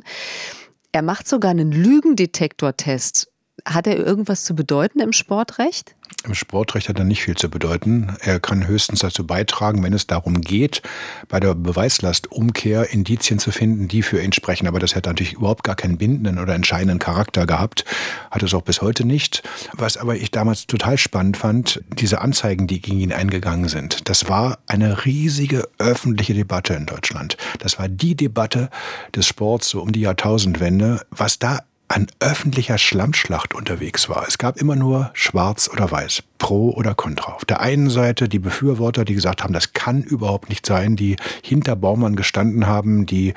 [0.91, 3.31] Er macht sogar einen Lügendetektortest.
[3.65, 5.95] Hat er irgendwas zu bedeuten im Sportrecht?
[6.25, 8.15] Im Sportrecht hat er nicht viel zu bedeuten.
[8.21, 10.81] Er kann höchstens dazu beitragen, wenn es darum geht,
[11.27, 14.67] bei der Beweislastumkehr Indizien zu finden, die für ihn sprechen.
[14.67, 17.85] Aber das hätte natürlich überhaupt gar keinen bindenden oder entscheidenden Charakter gehabt.
[18.31, 19.43] Hat es auch bis heute nicht.
[19.73, 24.09] Was aber ich damals total spannend fand, diese Anzeigen, die gegen ihn eingegangen sind.
[24.09, 27.37] Das war eine riesige öffentliche Debatte in Deutschland.
[27.59, 28.69] Das war die Debatte
[29.15, 31.05] des Sports so um die Jahrtausendwende.
[31.11, 34.25] Was da an öffentlicher Schlammschlacht unterwegs war.
[34.27, 37.33] Es gab immer nur schwarz oder weiß, pro oder contra.
[37.33, 41.15] Auf der einen Seite die Befürworter, die gesagt haben, das kann überhaupt nicht sein, die
[41.43, 43.33] hinter Baumann gestanden haben, die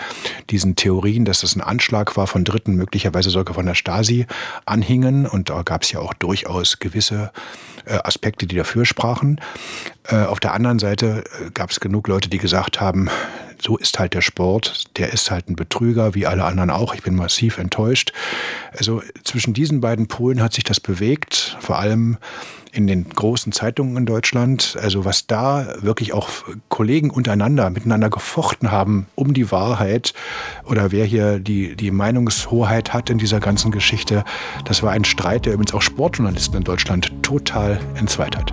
[0.48, 4.26] diesen Theorien, dass das ein Anschlag war von Dritten, möglicherweise sogar von der Stasi,
[4.64, 5.26] anhingen.
[5.26, 7.30] Und da gab es ja auch durchaus gewisse
[7.84, 9.40] äh, Aspekte, die dafür sprachen.
[10.08, 13.10] Äh, auf der anderen Seite äh, gab es genug Leute, die gesagt haben,
[13.60, 16.94] so ist halt der Sport, der ist halt ein Betrüger, wie alle anderen auch.
[16.94, 18.12] Ich bin massiv enttäuscht.
[18.76, 22.18] Also zwischen diesen beiden Polen hat sich das bewegt, vor allem
[22.70, 24.76] in den großen Zeitungen in Deutschland.
[24.80, 26.28] Also was da wirklich auch
[26.68, 30.14] Kollegen untereinander miteinander gefochten haben um die Wahrheit
[30.64, 34.24] oder wer hier die, die Meinungshoheit hat in dieser ganzen Geschichte,
[34.64, 38.52] das war ein Streit, der übrigens auch Sportjournalisten in Deutschland total entzweit hat.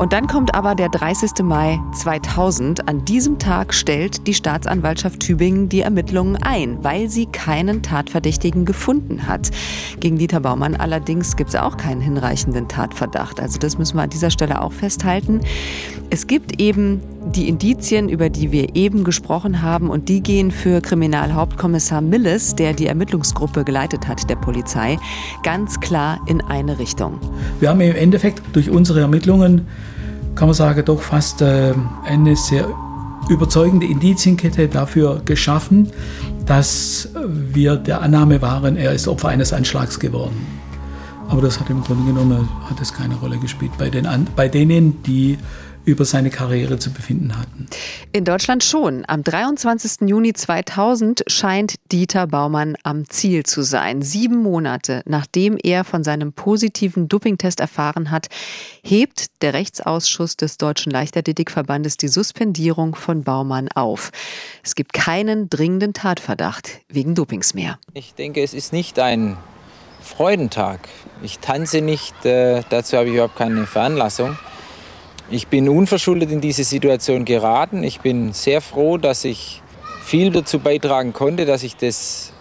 [0.00, 1.42] Und dann kommt aber der 30.
[1.42, 2.88] Mai 2000.
[2.88, 9.26] An diesem Tag stellt die Staatsanwaltschaft Tübingen die Ermittlungen ein, weil sie keinen Tatverdächtigen gefunden
[9.28, 9.50] hat.
[10.00, 13.40] Gegen Dieter Baumann allerdings gibt es auch keinen hinreichenden Tatverdacht.
[13.40, 15.40] Also das müssen wir an dieser Stelle auch festhalten.
[16.08, 20.80] Es gibt eben die Indizien, über die wir eben gesprochen haben, und die gehen für
[20.80, 24.98] Kriminalhauptkommissar Milles, der die Ermittlungsgruppe geleitet hat der Polizei,
[25.42, 27.20] ganz klar in eine Richtung.
[27.60, 29.66] Wir haben im Endeffekt durch unsere Ermittlungen
[30.34, 32.66] kann man sagen, doch fast äh, eine sehr
[33.28, 35.90] überzeugende Indizienkette dafür geschaffen,
[36.46, 40.46] dass wir der Annahme waren, er ist Opfer eines Anschlags geworden.
[41.28, 45.02] Aber das hat im Grunde genommen hat es keine Rolle gespielt bei, den, bei denen,
[45.04, 45.38] die
[45.90, 47.66] über seine Karriere zu befinden hatten.
[48.12, 49.04] In Deutschland schon.
[49.06, 50.08] Am 23.
[50.08, 54.02] Juni 2000 scheint Dieter Baumann am Ziel zu sein.
[54.02, 58.28] Sieben Monate nachdem er von seinem positiven Dopingtest erfahren hat,
[58.82, 64.10] hebt der Rechtsausschuss des Deutschen Leichtathletikverbandes die Suspendierung von Baumann auf.
[64.62, 67.78] Es gibt keinen dringenden Tatverdacht wegen Dopings mehr.
[67.94, 69.36] Ich denke, es ist nicht ein
[70.02, 70.88] Freudentag.
[71.22, 74.38] Ich tanze nicht, äh, dazu habe ich überhaupt keine Veranlassung.
[75.32, 77.84] Ich bin unverschuldet in diese Situation geraten.
[77.84, 79.62] Ich bin sehr froh, dass ich
[80.02, 82.32] viel dazu beitragen konnte, dass ich das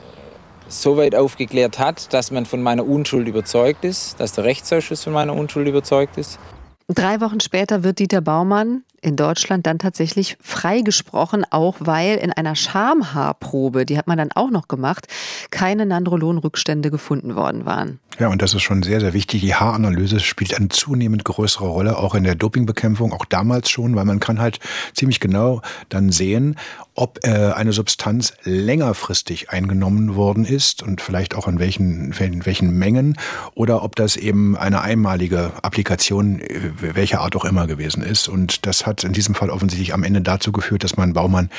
[0.67, 5.13] so weit aufgeklärt hat, dass man von meiner Unschuld überzeugt ist, dass der Rechtsausschuss von
[5.13, 6.39] meiner Unschuld überzeugt ist.
[6.87, 12.55] Drei Wochen später wird Dieter Baumann in Deutschland dann tatsächlich freigesprochen, auch weil in einer
[12.55, 15.07] Schamhaarprobe, die hat man dann auch noch gemacht,
[15.51, 17.99] keine Nandrolon-Rückstände gefunden worden waren.
[18.19, 19.41] Ja, und das ist schon sehr, sehr wichtig.
[19.41, 24.03] Die Haaranalyse spielt eine zunehmend größere Rolle, auch in der Dopingbekämpfung, auch damals schon, weil
[24.03, 24.59] man kann halt
[24.93, 26.57] ziemlich genau dann sehen,
[26.95, 32.77] ob äh, eine Substanz längerfristig eingenommen worden ist und vielleicht auch in welchen, in welchen
[32.77, 33.17] Mengen
[33.55, 38.27] oder ob das eben eine einmalige Applikation äh, welcher Art auch immer gewesen ist.
[38.27, 41.49] Und das hat in diesem Fall offensichtlich am Ende dazu geführt, dass man Baumann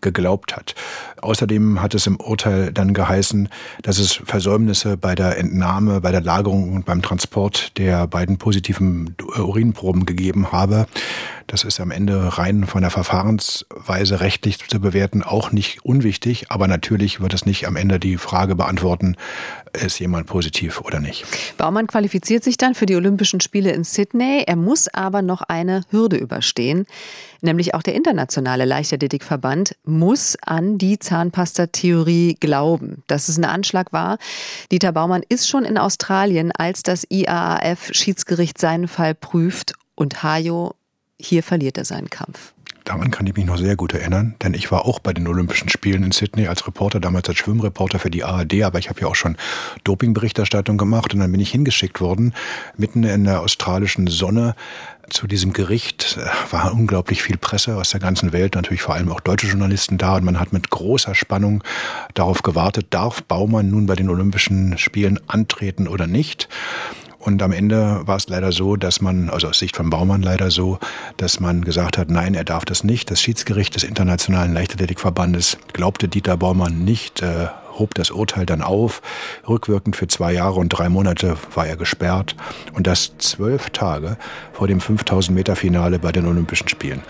[0.00, 0.74] geglaubt hat.
[1.22, 3.48] Außerdem hat es im Urteil dann geheißen,
[3.82, 9.14] dass es Versäumnisse bei der Entnahme, bei der Lagerung und beim Transport der beiden positiven
[9.38, 10.86] Urinproben gegeben habe.
[11.50, 16.68] Das ist am Ende rein von der Verfahrensweise rechtlich zu bewerten auch nicht unwichtig, aber
[16.68, 19.16] natürlich wird es nicht am Ende die Frage beantworten,
[19.72, 21.24] ist jemand positiv oder nicht.
[21.58, 24.44] Baumann qualifiziert sich dann für die Olympischen Spiele in Sydney.
[24.46, 26.86] Er muss aber noch eine Hürde überstehen,
[27.40, 34.18] nämlich auch der internationale Leichtathletikverband muss an die Zahnpasta-Theorie glauben, dass es ein Anschlag war.
[34.70, 40.76] Dieter Baumann ist schon in Australien, als das IAAF-Schiedsgericht seinen Fall prüft und Hajo
[41.20, 42.52] hier verliert er seinen Kampf.
[42.84, 45.68] Daran kann ich mich noch sehr gut erinnern, denn ich war auch bei den Olympischen
[45.68, 49.06] Spielen in Sydney als Reporter, damals als Schwimmreporter für die ARD, aber ich habe ja
[49.06, 49.36] auch schon
[49.84, 52.34] Dopingberichterstattung gemacht und dann bin ich hingeschickt worden,
[52.76, 54.54] mitten in der australischen Sonne
[55.10, 56.18] zu diesem Gericht
[56.50, 60.16] war unglaublich viel Presse aus der ganzen Welt, natürlich vor allem auch deutsche Journalisten da
[60.16, 61.62] und man hat mit großer Spannung
[62.14, 66.48] darauf gewartet, darf Baumann nun bei den Olympischen Spielen antreten oder nicht.
[67.20, 70.50] Und am Ende war es leider so, dass man, also aus Sicht von Baumann leider
[70.50, 70.78] so,
[71.18, 73.10] dass man gesagt hat, nein, er darf das nicht.
[73.10, 77.48] Das Schiedsgericht des Internationalen Leichtathletikverbandes glaubte Dieter Baumann nicht, äh,
[77.78, 79.02] hob das Urteil dann auf.
[79.46, 82.36] Rückwirkend für zwei Jahre und drei Monate war er gesperrt.
[82.72, 84.16] Und das zwölf Tage
[84.54, 87.02] vor dem 5000 Meter Finale bei den Olympischen Spielen.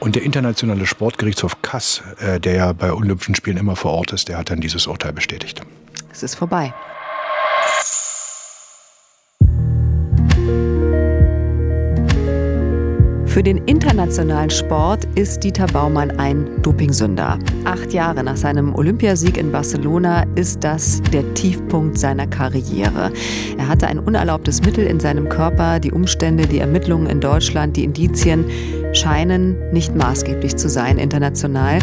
[0.00, 4.28] Und der internationale Sportgerichtshof Kass, äh, der ja bei Olympischen Spielen immer vor Ort ist,
[4.28, 5.60] der hat dann dieses Urteil bestätigt.
[6.10, 6.72] Es ist vorbei.
[13.34, 17.40] Für den internationalen Sport ist Dieter Baumann ein Dopingsünder.
[17.64, 23.10] Acht Jahre nach seinem Olympiasieg in Barcelona ist das der Tiefpunkt seiner Karriere.
[23.58, 25.80] Er hatte ein unerlaubtes Mittel in seinem Körper.
[25.80, 28.44] Die Umstände, die Ermittlungen in Deutschland, die Indizien
[28.94, 31.78] scheinen nicht maßgeblich zu sein international.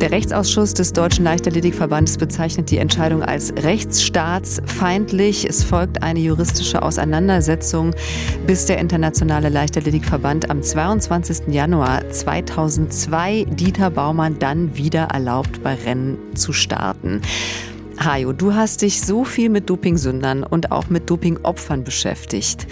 [0.00, 5.48] Der Rechtsausschuss des Deutschen Leichtathletikverbandes bezeichnet die Entscheidung als rechtsstaatsfeindlich.
[5.48, 7.94] Es folgt eine juristische Auseinandersetzung,
[8.46, 11.48] bis der Internationale Leichtathletikverband am 22.
[11.48, 17.22] Januar 2002 Dieter Baumann dann wieder erlaubt, bei Rennen zu starten.
[17.98, 22.66] Hajo, du hast dich so viel mit Dopingsündern und auch mit Dopingopfern beschäftigt.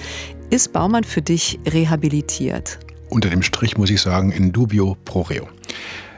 [0.51, 2.84] Ist Baumann für dich rehabilitiert?
[3.15, 5.49] Unter dem Strich muss ich sagen, in dubio pro reo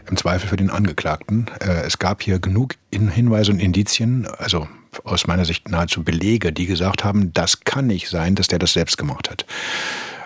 [0.08, 1.46] im Zweifel für den Angeklagten.
[1.60, 4.66] Äh, es gab hier genug Hinweise und Indizien, also
[5.04, 8.72] aus meiner Sicht nahezu Belege, die gesagt haben, das kann nicht sein, dass der das
[8.72, 9.44] selbst gemacht hat.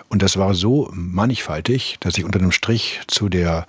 [0.07, 3.65] Und das war so mannigfaltig, dass ich unter dem Strich zu der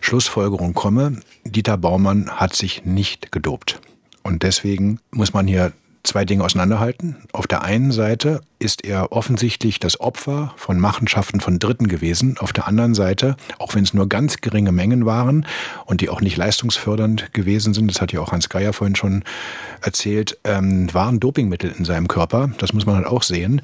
[0.00, 3.80] Schlussfolgerung komme, Dieter Baumann hat sich nicht gedopt.
[4.22, 5.72] Und deswegen muss man hier
[6.06, 7.16] zwei Dinge auseinanderhalten.
[7.32, 12.38] Auf der einen Seite ist er offensichtlich das Opfer von Machenschaften von Dritten gewesen.
[12.38, 15.46] Auf der anderen Seite, auch wenn es nur ganz geringe Mengen waren
[15.84, 19.24] und die auch nicht leistungsfördernd gewesen sind, das hat ja auch Hans Geier vorhin schon
[19.82, 22.50] erzählt, ähm, waren Dopingmittel in seinem Körper.
[22.58, 23.60] Das muss man halt auch sehen.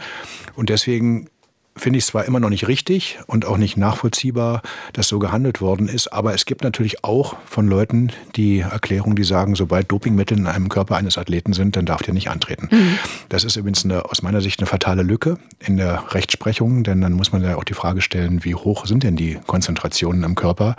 [0.55, 1.29] Und deswegen
[1.77, 4.63] finde ich zwar immer noch nicht richtig und auch nicht nachvollziehbar,
[4.93, 9.25] dass so gehandelt worden ist, aber es gibt natürlich auch von Leuten die Erklärung, die
[9.25, 12.69] sagen, sobald Dopingmittel in einem Körper eines Athleten sind, dann darf der nicht antreten.
[12.71, 12.99] Mhm.
[13.29, 17.13] Das ist übrigens eine, aus meiner Sicht eine fatale Lücke in der Rechtsprechung, denn dann
[17.13, 20.77] muss man ja auch die Frage stellen, wie hoch sind denn die Konzentrationen im Körper?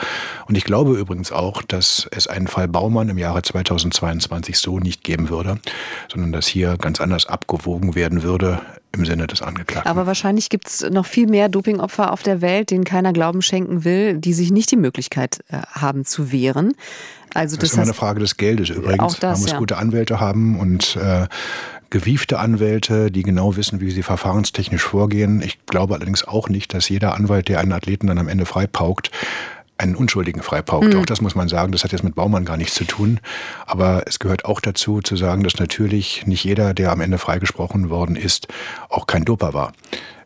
[0.48, 5.04] Und ich glaube übrigens auch, dass es einen Fall Baumann im Jahre 2022 so nicht
[5.04, 5.60] geben würde,
[6.12, 8.62] sondern dass hier ganz anders abgewogen werden würde,
[8.96, 9.90] im Sinne des Angeklagten.
[9.90, 13.84] Aber wahrscheinlich gibt es noch viel mehr Dopingopfer auf der Welt, denen keiner Glauben schenken
[13.84, 16.74] will, die sich nicht die Möglichkeit äh, haben zu wehren.
[17.34, 19.20] Also das, das ist immer eine Frage des Geldes übrigens.
[19.20, 19.58] Das, Man muss ja.
[19.58, 21.28] gute Anwälte haben und äh,
[21.90, 25.42] gewiefte Anwälte, die genau wissen, wie sie verfahrenstechnisch vorgehen.
[25.42, 29.12] Ich glaube allerdings auch nicht, dass jeder Anwalt, der einen Athleten dann am Ende freipaukt,
[29.78, 30.94] einen Unschuldigen freipaukt.
[30.94, 31.00] Mhm.
[31.00, 33.20] Auch das muss man sagen, das hat jetzt mit Baumann gar nichts zu tun.
[33.66, 37.90] Aber es gehört auch dazu zu sagen, dass natürlich nicht jeder, der am Ende freigesprochen
[37.90, 38.48] worden ist,
[38.90, 39.74] auch kein Doper war.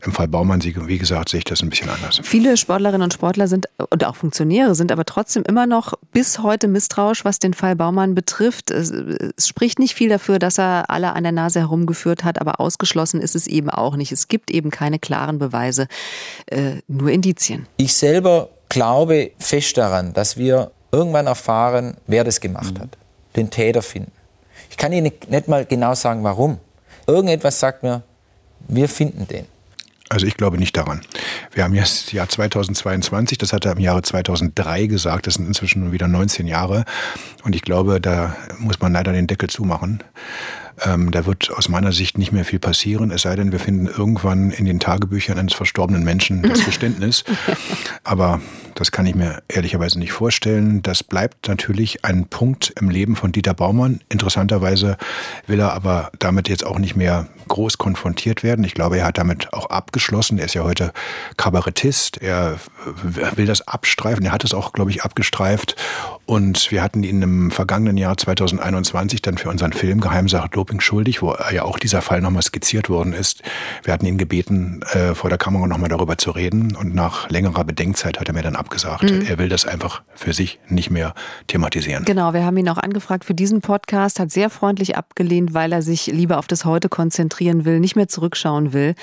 [0.06, 2.22] Im Fall Baumann, wie gesagt, sehe ich das ein bisschen anders.
[2.24, 6.68] Viele Sportlerinnen und Sportler sind und auch Funktionäre sind aber trotzdem immer noch bis heute
[6.68, 8.70] misstrauisch, was den Fall Baumann betrifft.
[8.70, 12.60] Es, es, spricht nicht viel dafür, dass er alle an der Nase herumgeführt hat, aber
[12.60, 14.12] ausgeschlossen ist es eben auch nicht.
[14.12, 15.88] Es gibt eben keine klaren Beweise,
[16.45, 17.66] äh, nur Indizien.
[17.78, 22.84] Ich selber glaube fest daran, dass wir irgendwann erfahren, wer das gemacht mhm.
[22.84, 22.97] hat,
[23.36, 24.11] den Täter finden.
[24.70, 26.59] Ich kann Ihnen nicht mal genau sagen, warum.
[27.05, 28.03] Irgendetwas sagt mir,
[28.68, 29.45] wir finden den.
[30.09, 31.01] Also ich glaube nicht daran.
[31.51, 35.47] Wir haben jetzt das Jahr 2022, das hat er im Jahre 2003 gesagt, das sind
[35.47, 36.86] inzwischen wieder 19 Jahre.
[37.43, 40.01] Und ich glaube, da muss man leider den Deckel zumachen.
[40.84, 43.88] Ähm, da wird aus meiner Sicht nicht mehr viel passieren, es sei denn, wir finden
[43.88, 47.23] irgendwann in den Tagebüchern eines verstorbenen Menschen das Geständnis.
[48.03, 48.41] Aber
[48.75, 50.84] das kann ich mir ehrlicherweise nicht vorstellen.
[50.84, 54.01] Das bleibt natürlich ein Punkt im Leben von Dieter Baumann.
[54.09, 54.97] Interessanterweise
[55.47, 58.63] will er aber damit jetzt auch nicht mehr groß konfrontiert werden.
[58.63, 60.37] Ich glaube, er hat damit auch abgeschlossen.
[60.37, 60.93] Er ist ja heute
[61.37, 62.21] Kabarettist.
[62.21, 62.59] Er
[63.36, 64.25] will das abstreifen.
[64.25, 65.75] Er hat es auch, glaube ich, abgestreift.
[66.28, 71.21] Und wir hatten ihn im vergangenen Jahr 2021 dann für unseren Film Geheimsache Doping schuldig,
[71.21, 73.43] wo ja auch dieser Fall nochmal skizziert worden ist.
[73.83, 76.75] Wir hatten ihn gebeten, äh, vor der Kamera nochmal darüber zu reden.
[76.75, 79.04] Und nach längerer Bedenkzeit hat er mir dann abgesagt.
[79.04, 79.21] Mhm.
[79.25, 81.13] Er will das einfach für sich nicht mehr
[81.47, 82.04] thematisieren.
[82.04, 85.82] Genau, wir haben ihn auch angefragt für diesen Podcast, hat sehr freundlich abgelehnt, weil er
[85.82, 88.95] sich lieber auf das Heute konzentrieren will, nicht mehr zurückschauen will.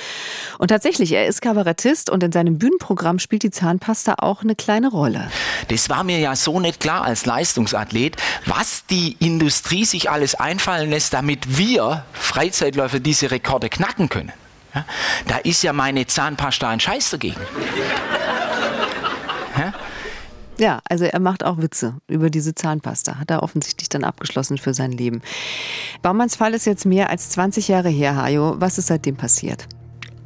[0.58, 4.90] Und tatsächlich, er ist Kabarettist und in seinem Bühnenprogramm spielt die Zahnpasta auch eine kleine
[4.90, 5.30] Rolle.
[5.68, 10.90] Das war mir ja so nicht klar als Leistungsathlet, was die Industrie sich alles einfallen
[10.90, 14.32] lässt, damit wir Freizeitläufer diese Rekorde knacken können.
[14.74, 14.84] Ja?
[15.28, 17.40] Da ist ja meine Zahnpasta ein Scheiß dagegen.
[19.56, 19.72] Ja?
[20.58, 23.20] Ja, also er macht auch Witze über diese Zahnpasta.
[23.20, 25.22] Hat er offensichtlich dann abgeschlossen für sein Leben.
[26.02, 28.56] Baumanns Fall ist jetzt mehr als 20 Jahre her, Hajo.
[28.58, 29.68] Was ist seitdem passiert?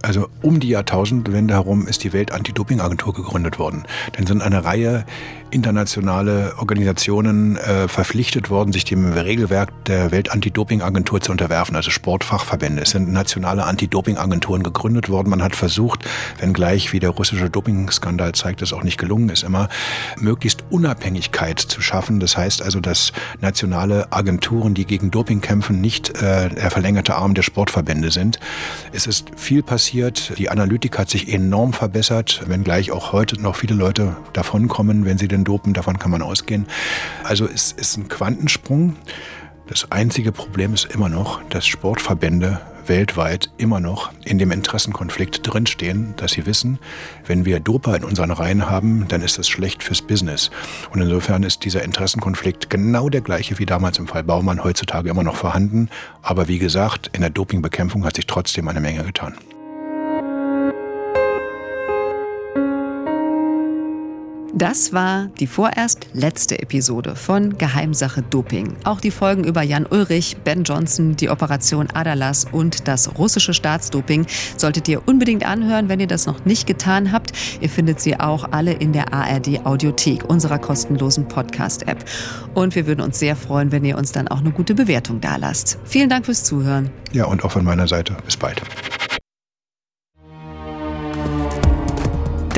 [0.02, 3.84] Also um die Jahrtausendwende herum ist die Welt-Anti-Doping-Agentur gegründet worden.
[4.12, 5.04] Dann sind eine Reihe
[5.50, 12.82] internationale Organisationen äh, verpflichtet worden, sich dem Regelwerk der Welt-Anti-Doping-Agentur zu unterwerfen, also Sportfachverbände.
[12.82, 15.30] Es sind nationale Anti-Doping-Agenturen gegründet worden.
[15.30, 16.04] Man hat versucht,
[16.38, 19.68] wenngleich, wie der russische Doping-Skandal zeigt, es auch nicht gelungen ist, immer
[20.18, 22.20] möglichst Unabhängigkeit zu schaffen.
[22.20, 27.34] Das heißt also, dass nationale Agenturen, die gegen Doping kämpfen, nicht äh, der verlängerte Arm
[27.34, 28.38] der Sportverbände sind.
[28.92, 30.32] Es ist viel passiert.
[30.38, 35.28] Die Analytik hat sich enorm verbessert, wenngleich auch heute noch viele Leute davonkommen, wenn sie
[35.38, 36.66] den dopen, davon kann man ausgehen.
[37.24, 38.96] Also es ist ein Quantensprung.
[39.66, 46.14] Das einzige Problem ist immer noch, dass Sportverbände weltweit immer noch in dem Interessenkonflikt drinstehen,
[46.16, 46.78] dass sie wissen,
[47.26, 50.50] wenn wir Doper in unseren Reihen haben, dann ist das schlecht fürs Business.
[50.90, 55.22] Und insofern ist dieser Interessenkonflikt genau der gleiche wie damals im Fall Baumann heutzutage immer
[55.22, 55.90] noch vorhanden.
[56.22, 59.34] Aber wie gesagt, in der Dopingbekämpfung hat sich trotzdem eine Menge getan.
[64.58, 68.74] Das war die vorerst letzte Episode von Geheimsache Doping.
[68.82, 74.26] Auch die Folgen über Jan Ulrich, Ben Johnson, die Operation Adalas und das russische Staatsdoping
[74.56, 77.30] solltet ihr unbedingt anhören, wenn ihr das noch nicht getan habt.
[77.60, 82.04] Ihr findet sie auch alle in der ARD Audiothek, unserer kostenlosen Podcast-App.
[82.54, 85.78] Und wir würden uns sehr freuen, wenn ihr uns dann auch eine gute Bewertung dalasst.
[85.84, 86.90] Vielen Dank fürs Zuhören.
[87.12, 88.16] Ja, und auch von meiner Seite.
[88.24, 88.60] Bis bald.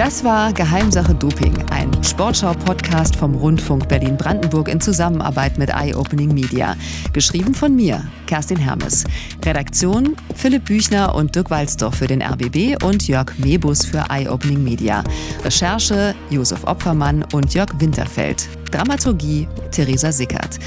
[0.00, 6.74] Das war Geheimsache Doping, ein Sportschau-Podcast vom Rundfunk Berlin-Brandenburg in Zusammenarbeit mit Eye Opening Media.
[7.12, 9.04] Geschrieben von mir, Kerstin Hermes.
[9.44, 14.64] Redaktion Philipp Büchner und Dirk Walzdorf für den RBB und Jörg Mebus für Eye Opening
[14.64, 15.04] Media.
[15.44, 18.48] Recherche Josef Opfermann und Jörg Winterfeld.
[18.70, 20.58] Dramaturgie Theresa Sickert.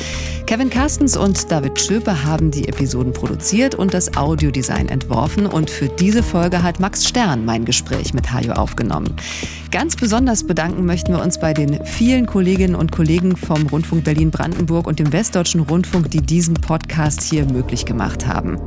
[0.46, 5.88] Kevin Carstens und David Schöpe haben die Episoden produziert und das Audiodesign entworfen und für
[5.88, 9.16] diese Folge hat Max Stern mein Gespräch mit Hajo aufgenommen.
[9.72, 14.86] Ganz besonders bedanken möchten wir uns bei den vielen Kolleginnen und Kollegen vom Rundfunk Berlin-Brandenburg
[14.86, 18.58] und dem Westdeutschen Rundfunk, die diesen Podcast hier möglich gemacht haben.